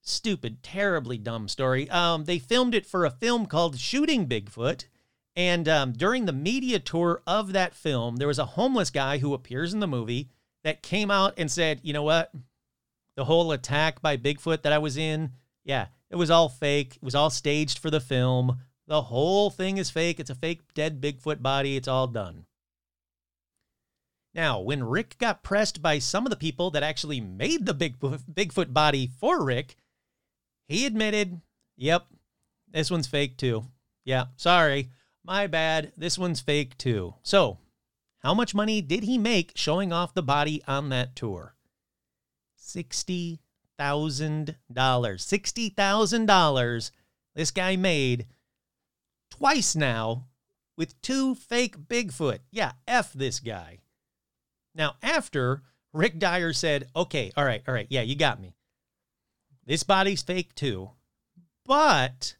[0.00, 1.88] Stupid, terribly dumb story.
[1.90, 4.86] Um, they filmed it for a film called Shooting Bigfoot.
[5.34, 9.32] And um, during the media tour of that film, there was a homeless guy who
[9.32, 10.28] appears in the movie
[10.64, 12.32] that came out and said, you know what?
[13.16, 15.32] The whole attack by Bigfoot that I was in,
[15.64, 16.96] yeah, it was all fake.
[16.96, 18.58] It was all staged for the film.
[18.86, 20.20] The whole thing is fake.
[20.20, 21.76] It's a fake dead Bigfoot body.
[21.76, 22.44] It's all done.
[24.34, 28.72] Now, when Rick got pressed by some of the people that actually made the Bigfoot
[28.72, 29.76] body for Rick,
[30.68, 31.40] he admitted,
[31.76, 32.06] yep,
[32.70, 33.66] this one's fake too.
[34.04, 34.90] Yeah, sorry.
[35.24, 35.92] My bad.
[35.96, 37.14] This one's fake too.
[37.22, 37.58] So,
[38.20, 41.54] how much money did he make showing off the body on that tour?
[42.58, 43.38] $60,000.
[44.74, 46.90] $60,000
[47.34, 48.26] this guy made
[49.30, 50.26] twice now
[50.76, 52.40] with two fake Bigfoot.
[52.50, 53.78] Yeah, F this guy.
[54.74, 55.62] Now, after
[55.92, 58.56] Rick Dyer said, okay, all right, all right, yeah, you got me.
[59.66, 60.90] This body's fake too.
[61.64, 62.36] But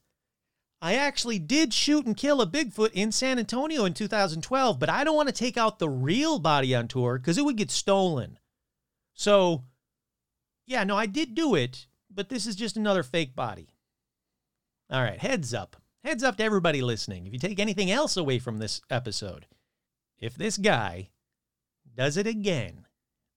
[0.84, 5.04] I actually did shoot and kill a Bigfoot in San Antonio in 2012, but I
[5.04, 8.36] don't want to take out the real body on tour because it would get stolen.
[9.14, 9.62] So,
[10.66, 13.68] yeah, no, I did do it, but this is just another fake body.
[14.90, 15.76] All right, heads up.
[16.02, 17.28] Heads up to everybody listening.
[17.28, 19.46] If you take anything else away from this episode,
[20.18, 21.10] if this guy
[21.94, 22.86] does it again,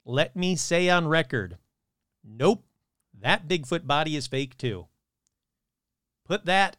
[0.04, 1.60] let me say on record,
[2.24, 2.66] nope,
[3.22, 4.88] that Bigfoot body is fake too.
[6.26, 6.78] Put that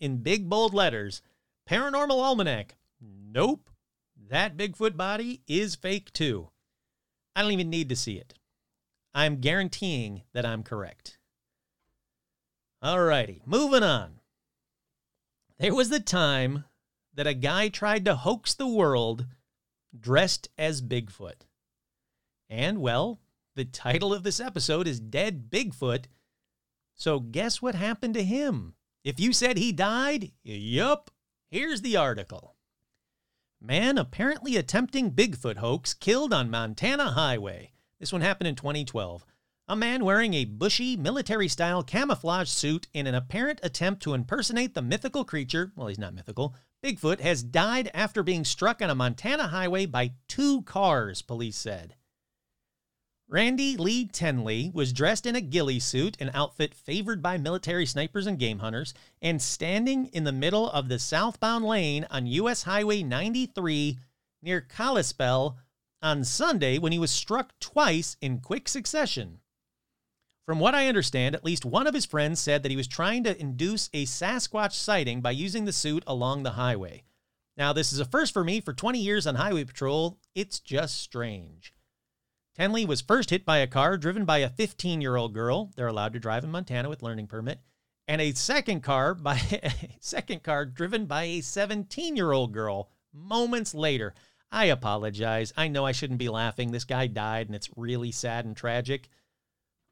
[0.00, 1.22] in big bold letters.
[1.68, 2.76] Paranormal Almanac.
[3.00, 3.70] Nope,
[4.28, 6.50] that Bigfoot body is fake too.
[7.34, 8.34] I don't even need to see it.
[9.14, 11.18] I'm guaranteeing that I'm correct.
[12.82, 14.20] Alrighty, moving on.
[15.58, 16.64] There was the time
[17.14, 19.26] that a guy tried to hoax the world
[19.98, 21.46] dressed as Bigfoot.
[22.48, 23.20] And, well,
[23.54, 26.04] the title of this episode is Dead Bigfoot.
[26.94, 28.74] So, guess what happened to him?
[29.06, 31.12] If you said he died, yup,
[31.48, 32.56] here's the article.
[33.60, 37.70] Man apparently attempting Bigfoot hoax killed on Montana highway.
[38.00, 39.24] This one happened in 2012.
[39.68, 44.74] A man wearing a bushy, military style camouflage suit in an apparent attempt to impersonate
[44.74, 48.96] the mythical creature, well, he's not mythical, Bigfoot, has died after being struck on a
[48.96, 51.94] Montana highway by two cars, police said.
[53.28, 58.24] Randy Lee Tenley was dressed in a ghillie suit, an outfit favored by military snipers
[58.24, 62.62] and game hunters, and standing in the middle of the southbound lane on U.S.
[62.62, 63.98] Highway 93
[64.42, 65.58] near Kalispell
[66.00, 69.40] on Sunday when he was struck twice in quick succession.
[70.44, 73.24] From what I understand, at least one of his friends said that he was trying
[73.24, 77.02] to induce a Sasquatch sighting by using the suit along the highway.
[77.56, 80.20] Now, this is a first for me for 20 years on highway patrol.
[80.36, 81.72] It's just strange.
[82.58, 85.72] Tenley was first hit by a car driven by a 15 year old girl.
[85.76, 87.60] They're allowed to drive in Montana with learning permit.
[88.08, 92.90] And a second car by a second car driven by a 17 year old girl
[93.12, 94.14] moments later.
[94.50, 95.52] I apologize.
[95.56, 96.70] I know I shouldn't be laughing.
[96.70, 99.08] This guy died and it's really sad and tragic.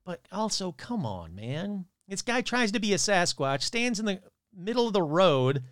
[0.06, 1.86] But also, come on, man.
[2.08, 4.20] This guy tries to be a Sasquatch, stands in the
[4.54, 5.64] middle of the road,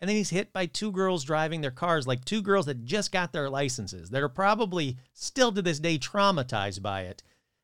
[0.00, 3.10] And then he's hit by two girls driving their cars, like two girls that just
[3.10, 4.10] got their licenses.
[4.10, 7.22] That are probably still to this day traumatized by it.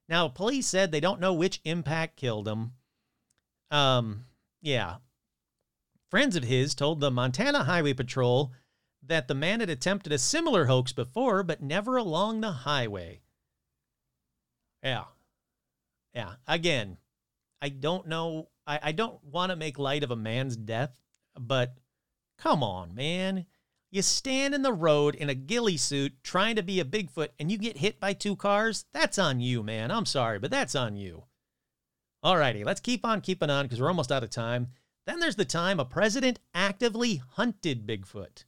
[0.09, 2.73] Now, police said they don't know which impact killed him.
[3.71, 4.25] Um,
[4.61, 4.97] yeah.
[6.11, 8.53] Friends of his told the Montana Highway Patrol
[9.07, 13.21] that the man had attempted a similar hoax before, but never along the highway.
[14.83, 15.05] Yeah.
[16.15, 16.35] Yeah.
[16.47, 16.99] Again,
[17.63, 18.49] I don't know.
[18.67, 20.91] I, I don't want to make light of a man's death,
[21.39, 21.75] but
[22.39, 23.47] come on, man.
[23.91, 27.51] You stand in the road in a ghillie suit trying to be a Bigfoot and
[27.51, 28.87] you get hit by two cars?
[28.93, 29.91] That's on you, man.
[29.91, 31.25] I'm sorry, but that's on you.
[32.25, 34.69] Alrighty, let's keep on keeping on because we're almost out of time.
[35.07, 38.45] Then there's the time a president actively hunted Bigfoot.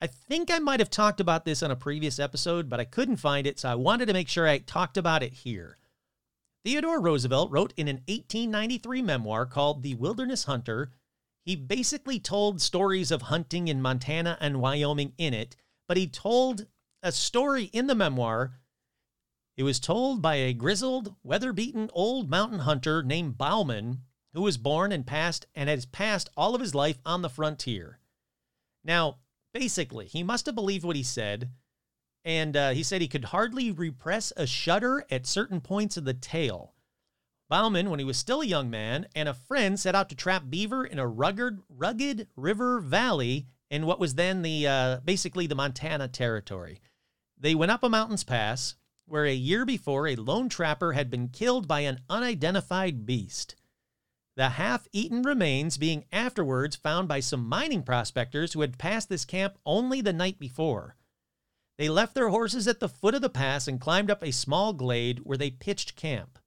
[0.00, 3.16] I think I might have talked about this on a previous episode, but I couldn't
[3.16, 5.76] find it, so I wanted to make sure I talked about it here.
[6.64, 10.90] Theodore Roosevelt wrote in an 1893 memoir called The Wilderness Hunter.
[11.48, 16.66] He basically told stories of hunting in Montana and Wyoming in it, but he told
[17.02, 18.60] a story in the memoir.
[19.56, 24.02] It was told by a grizzled, weather beaten old mountain hunter named Bauman,
[24.34, 27.98] who was born and passed and has passed all of his life on the frontier.
[28.84, 29.20] Now,
[29.54, 31.50] basically, he must have believed what he said
[32.26, 36.12] and uh, he said he could hardly repress a shudder at certain points of the
[36.12, 36.74] tale.
[37.48, 40.44] Bauman, when he was still a young man, and a friend set out to trap
[40.50, 45.54] beaver in a rugged, rugged river valley in what was then the uh, basically the
[45.54, 46.80] Montana territory.
[47.38, 48.74] They went up a mountain's pass
[49.06, 53.54] where a year before a lone trapper had been killed by an unidentified beast.
[54.36, 59.24] The half eaten remains being afterwards found by some mining prospectors who had passed this
[59.24, 60.96] camp only the night before.
[61.78, 64.72] They left their horses at the foot of the pass and climbed up a small
[64.72, 66.38] glade where they pitched camp.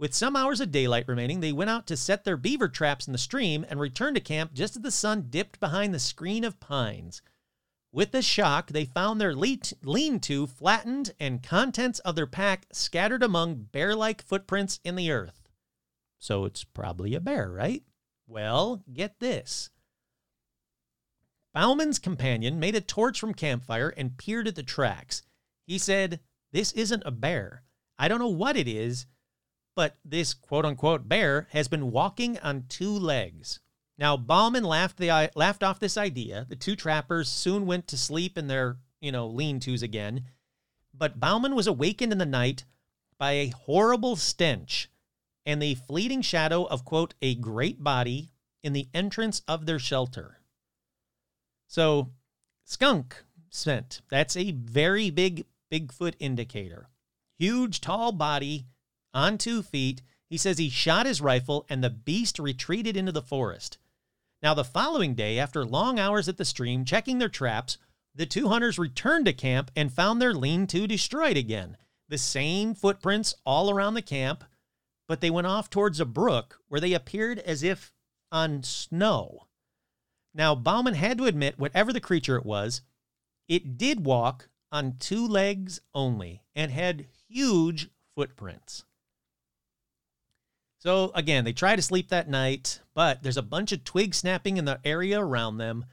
[0.00, 3.12] With some hours of daylight remaining, they went out to set their beaver traps in
[3.12, 6.58] the stream and returned to camp just as the sun dipped behind the screen of
[6.58, 7.20] pines.
[7.92, 13.22] With the shock, they found their lean to flattened and contents of their pack scattered
[13.22, 15.46] among bear like footprints in the earth.
[16.18, 17.82] So it's probably a bear, right?
[18.26, 19.68] Well, get this.
[21.52, 25.22] Bauman's companion made a torch from campfire and peered at the tracks.
[25.66, 26.20] He said,
[26.52, 27.64] This isn't a bear.
[27.98, 29.04] I don't know what it is,
[29.80, 33.60] but this quote unquote bear has been walking on two legs.
[33.96, 36.44] Now, Bauman laughed, the, uh, laughed off this idea.
[36.46, 40.26] The two trappers soon went to sleep in their, you know, lean tos again.
[40.92, 42.66] But Bauman was awakened in the night
[43.16, 44.90] by a horrible stench
[45.46, 50.42] and the fleeting shadow of, quote, a great body in the entrance of their shelter.
[51.68, 52.10] So,
[52.66, 54.02] skunk scent.
[54.10, 56.90] That's a very big Bigfoot indicator.
[57.38, 58.66] Huge, tall body
[59.12, 60.02] on two feet.
[60.28, 63.78] He says he shot his rifle and the beast retreated into the forest.
[64.42, 67.78] Now, the following day, after long hours at the stream checking their traps,
[68.14, 71.76] the two hunters returned to camp and found their lean to destroyed again.
[72.08, 74.44] The same footprints all around the camp,
[75.06, 77.92] but they went off towards a brook where they appeared as if
[78.32, 79.46] on snow.
[80.34, 82.82] Now, Bauman had to admit, whatever the creature it was,
[83.48, 88.84] it did walk on two legs only and had huge footprints.
[90.80, 94.56] So, again, they try to sleep that night, but there's a bunch of twig snapping
[94.56, 95.84] in the area around them.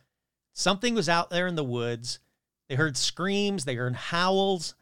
[0.54, 2.20] Something was out there in the woods.
[2.70, 4.76] They heard screams, they heard howls,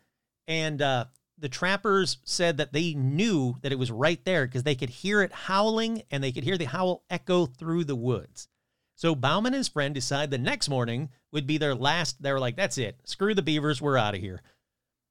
[0.47, 1.05] and uh,
[1.39, 5.21] the trappers said that they knew that it was right there because they could hear
[5.21, 8.47] it howling and they could hear the howl echo through the woods.
[8.95, 12.21] So Bauman and his friend decide the next morning would be their last.
[12.21, 12.99] They were like, that's it.
[13.05, 13.81] Screw the beavers.
[13.81, 14.41] We're out of here.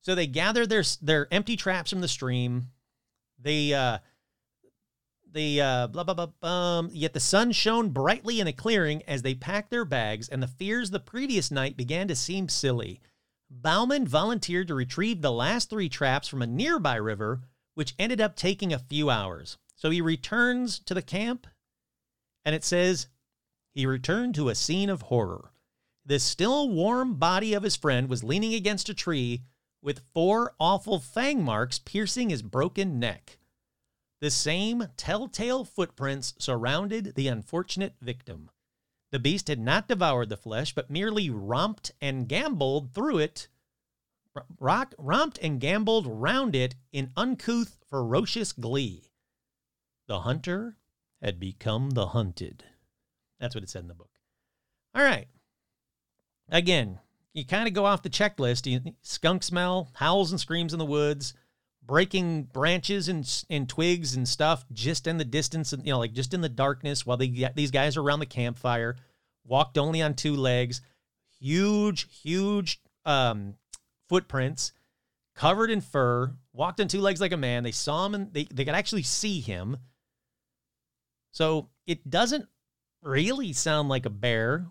[0.00, 2.68] So they gather their their empty traps from the stream.
[3.38, 3.98] They uh
[5.34, 9.22] they uh blah blah blah um yet the sun shone brightly in a clearing as
[9.22, 13.00] they packed their bags and the fears the previous night began to seem silly.
[13.50, 17.42] Bauman volunteered to retrieve the last three traps from a nearby river,
[17.74, 19.58] which ended up taking a few hours.
[19.74, 21.46] So he returns to the camp
[22.44, 23.08] and it says
[23.72, 25.50] he returned to a scene of horror.
[26.06, 29.42] The still warm body of his friend was leaning against a tree
[29.82, 33.38] with four awful fang marks piercing his broken neck.
[34.24, 38.48] The same telltale footprints surrounded the unfortunate victim.
[39.10, 43.48] The beast had not devoured the flesh, but merely romped and gamboled through it,
[44.58, 49.12] rock, romped and gamboled round it in uncouth, ferocious glee.
[50.06, 50.78] The hunter
[51.20, 52.64] had become the hunted.
[53.38, 54.12] That's what it said in the book.
[54.94, 55.28] All right.
[56.48, 56.98] Again,
[57.34, 58.64] you kind of go off the checklist.
[58.64, 61.34] You, skunk smell, howls and screams in the woods,
[61.86, 66.34] breaking branches and, and twigs and stuff just in the distance, you know, like just
[66.34, 68.96] in the darkness while they, these guys are around the campfire.
[69.44, 70.80] walked only on two legs,
[71.40, 73.54] huge, huge um,
[74.08, 74.72] footprints,
[75.34, 77.62] covered in fur, walked on two legs like a man.
[77.62, 79.76] They saw him and they, they could actually see him.
[81.32, 82.46] So it doesn't
[83.02, 84.66] really sound like a bear,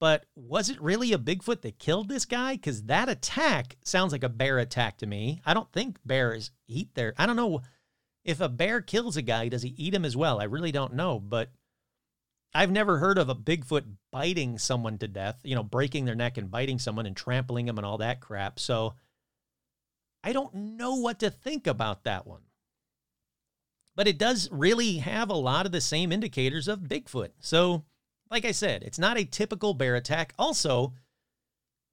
[0.00, 2.54] but was it really a Bigfoot that killed this guy?
[2.54, 5.42] Because that attack sounds like a bear attack to me.
[5.44, 7.14] I don't think bears eat their.
[7.18, 7.60] I don't know
[8.24, 10.40] if a bear kills a guy, does he eat him as well?
[10.40, 11.50] I really don't know, but
[12.54, 16.38] I've never heard of a Bigfoot biting someone to death, you know, breaking their neck
[16.38, 18.58] and biting someone and trampling them and all that crap.
[18.58, 18.94] So
[20.24, 22.42] I don't know what to think about that one.
[23.96, 27.30] But it does really have a lot of the same indicators of Bigfoot.
[27.40, 27.84] So
[28.30, 30.34] like I said, it's not a typical bear attack.
[30.38, 30.94] Also,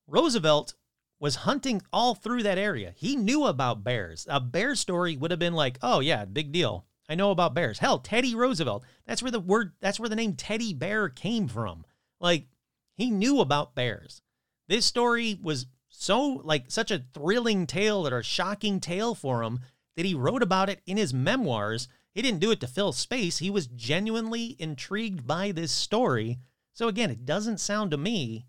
[0.07, 0.75] Roosevelt
[1.19, 2.93] was hunting all through that area.
[2.95, 4.27] He knew about bears.
[4.29, 6.85] A bear story would have been like, "Oh yeah, big deal.
[7.09, 8.83] I know about bears." Hell, Teddy Roosevelt.
[9.05, 11.85] That's where the word that's where the name Teddy Bear came from.
[12.19, 12.47] Like
[12.95, 14.21] he knew about bears.
[14.67, 19.61] This story was so like such a thrilling tale or a shocking tale for him
[19.95, 23.37] that he wrote about it in his memoirs he didn't do it to fill space.
[23.37, 26.39] He was genuinely intrigued by this story.
[26.73, 28.47] So again, it doesn't sound to me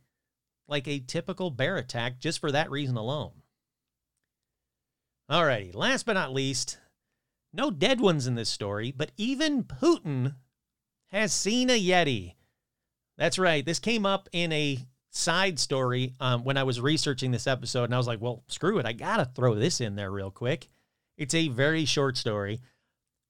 [0.66, 3.42] like a typical bear attack just for that reason alone.
[5.30, 6.78] Alrighty, last but not least,
[7.52, 10.36] no dead ones in this story, but even Putin
[11.08, 12.36] has seen a Yeti.
[13.18, 13.66] That's right.
[13.66, 14.78] This came up in a
[15.10, 18.78] side story um, when I was researching this episode, and I was like, well, screw
[18.78, 18.86] it.
[18.86, 20.68] I got to throw this in there real quick.
[21.18, 22.62] It's a very short story.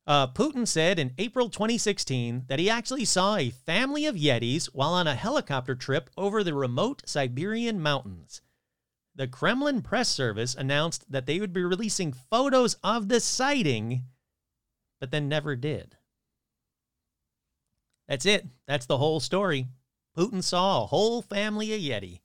[0.09, 4.95] Uh, Putin said in April 2016 that he actually saw a family of Yetis while
[4.95, 8.41] on a helicopter trip over the remote Siberian mountains.
[9.15, 14.05] The Kremlin press service announced that they would be releasing photos of the sighting,
[14.99, 15.99] but then never did.
[18.09, 18.47] That's it.
[18.67, 19.67] That's the whole story.
[20.17, 22.21] Putin saw a whole family of Yeti.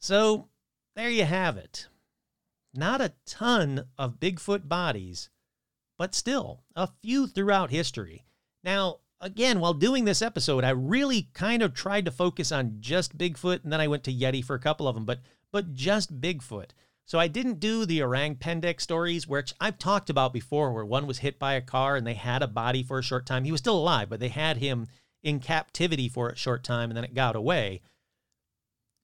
[0.00, 0.48] So
[0.94, 1.86] there you have it.
[2.74, 5.30] Not a ton of Bigfoot bodies
[5.98, 8.24] but still, a few throughout history.
[8.62, 13.16] Now, again, while doing this episode, I really kind of tried to focus on just
[13.16, 15.20] Bigfoot, and then I went to Yeti for a couple of them, but
[15.52, 16.70] but just Bigfoot.
[17.06, 21.06] So I didn't do the Orang Pendek stories, which I've talked about before, where one
[21.06, 23.44] was hit by a car and they had a body for a short time.
[23.44, 24.88] He was still alive, but they had him
[25.22, 27.80] in captivity for a short time and then it got away.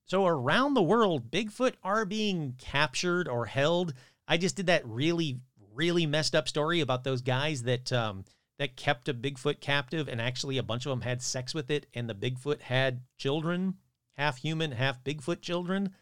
[0.04, 3.94] So around the world, Bigfoot are being captured or held.
[4.26, 5.38] I just did that really
[5.74, 8.24] really messed up story about those guys that um,
[8.58, 11.86] that kept a Bigfoot captive, and actually a bunch of them had sex with it,
[11.94, 13.74] and the Bigfoot had children,
[14.16, 15.94] half human, half Bigfoot children.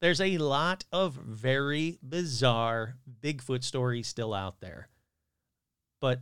[0.00, 4.88] There's a lot of very bizarre Bigfoot stories still out there.
[6.00, 6.20] But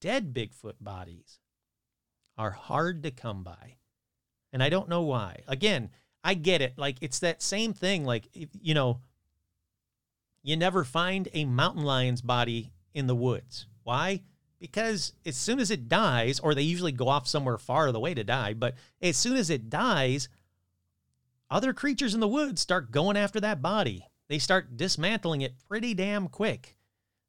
[0.00, 1.38] dead Bigfoot bodies
[2.36, 3.76] are hard to come by.
[4.52, 5.42] And I don't know why.
[5.48, 5.90] Again,
[6.22, 6.74] I get it.
[6.76, 8.04] Like, it's that same thing.
[8.04, 9.00] Like, you know,
[10.44, 13.66] you never find a mountain lion's body in the woods.
[13.82, 14.22] Why?
[14.60, 18.22] Because as soon as it dies, or they usually go off somewhere far away to
[18.22, 20.28] die, but as soon as it dies,
[21.50, 24.06] other creatures in the woods start going after that body.
[24.28, 26.76] They start dismantling it pretty damn quick.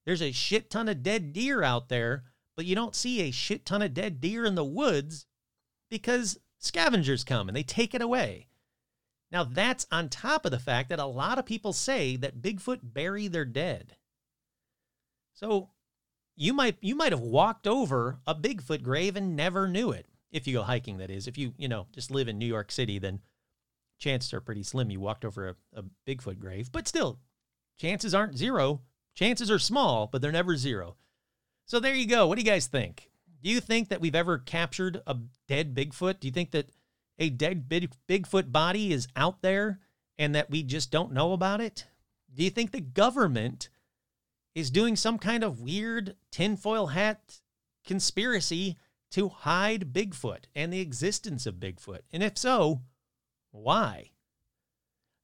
[0.05, 3.65] There's a shit ton of dead deer out there, but you don't see a shit
[3.65, 5.25] ton of dead deer in the woods
[5.89, 8.47] because scavengers come and they take it away.
[9.35, 12.79] Now, that's on top of the fact that a lot of people say that Bigfoot
[12.81, 13.97] bury their dead.
[15.33, 15.71] So,
[16.37, 20.05] you might you might have walked over a Bigfoot grave and never knew it.
[20.31, 21.27] If you go hiking, that is.
[21.27, 23.19] If you, you know, just live in New York City, then
[23.99, 26.71] chances are pretty slim you walked over a, a Bigfoot grave.
[26.71, 27.19] But still,
[27.77, 28.83] chances aren't zero.
[29.15, 30.95] Chances are small, but they're never zero.
[31.65, 32.25] So there you go.
[32.25, 33.09] What do you guys think?
[33.43, 35.17] Do you think that we've ever captured a
[35.49, 36.21] dead Bigfoot?
[36.21, 36.69] Do you think that
[37.17, 39.79] a dead big, Bigfoot body is out there
[40.17, 41.85] and that we just don't know about it?
[42.33, 43.69] Do you think the government
[44.53, 47.41] is doing some kind of weird tinfoil hat
[47.85, 48.77] conspiracy
[49.11, 52.01] to hide Bigfoot and the existence of Bigfoot?
[52.11, 52.81] And if so,
[53.51, 54.11] why?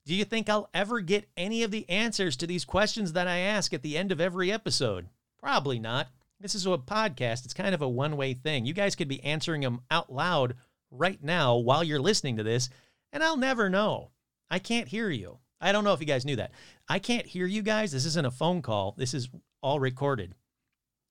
[0.05, 3.39] Do you think I'll ever get any of the answers to these questions that I
[3.39, 5.07] ask at the end of every episode?
[5.39, 6.07] Probably not.
[6.39, 7.45] This is a podcast.
[7.45, 8.65] It's kind of a one way thing.
[8.65, 10.55] You guys could be answering them out loud
[10.91, 12.69] right now while you're listening to this,
[13.11, 14.11] and I'll never know.
[14.49, 15.39] I can't hear you.
[15.59, 16.51] I don't know if you guys knew that.
[16.87, 17.91] I can't hear you guys.
[17.91, 19.29] This isn't a phone call, this is
[19.61, 20.35] all recorded.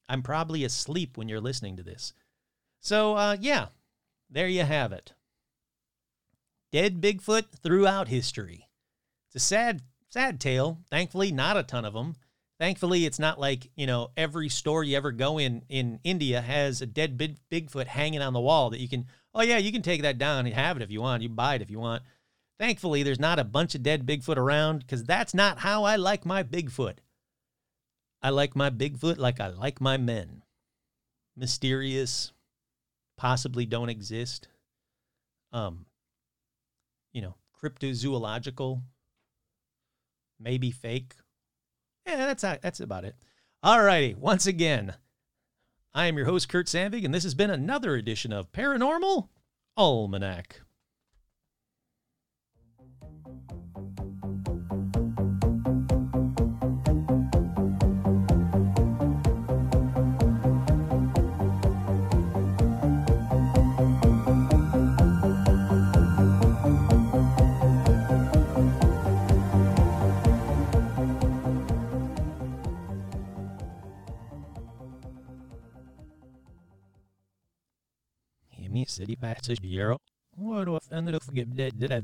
[0.08, 2.12] I'm probably asleep when you're listening to this.
[2.80, 3.66] So, uh, yeah,
[4.28, 5.12] there you have it.
[6.72, 8.68] Dead Bigfoot throughout history.
[9.28, 10.78] It's a sad, sad tale.
[10.90, 12.14] Thankfully, not a ton of them.
[12.58, 16.82] Thankfully, it's not like, you know, every store you ever go in in India has
[16.82, 19.82] a dead big, Bigfoot hanging on the wall that you can, oh, yeah, you can
[19.82, 21.22] take that down and have it if you want.
[21.22, 22.02] You buy it if you want.
[22.58, 26.26] Thankfully, there's not a bunch of dead Bigfoot around because that's not how I like
[26.26, 26.96] my Bigfoot.
[28.22, 30.42] I like my Bigfoot like I like my men
[31.40, 32.32] mysterious,
[33.16, 34.46] possibly don't exist.
[35.52, 35.86] Um,
[37.12, 38.82] you know, cryptozoological,
[40.38, 41.14] maybe fake.
[42.06, 43.16] Yeah, that's that's about it.
[43.62, 44.14] All righty.
[44.14, 44.94] Once again,
[45.92, 49.28] I am your host Kurt Sandvig, and this has been another edition of Paranormal
[49.76, 50.60] Almanac.
[78.90, 79.98] City Passage Bureau.
[80.36, 81.78] What if I ended up forgetting that?
[81.78, 82.00] Did I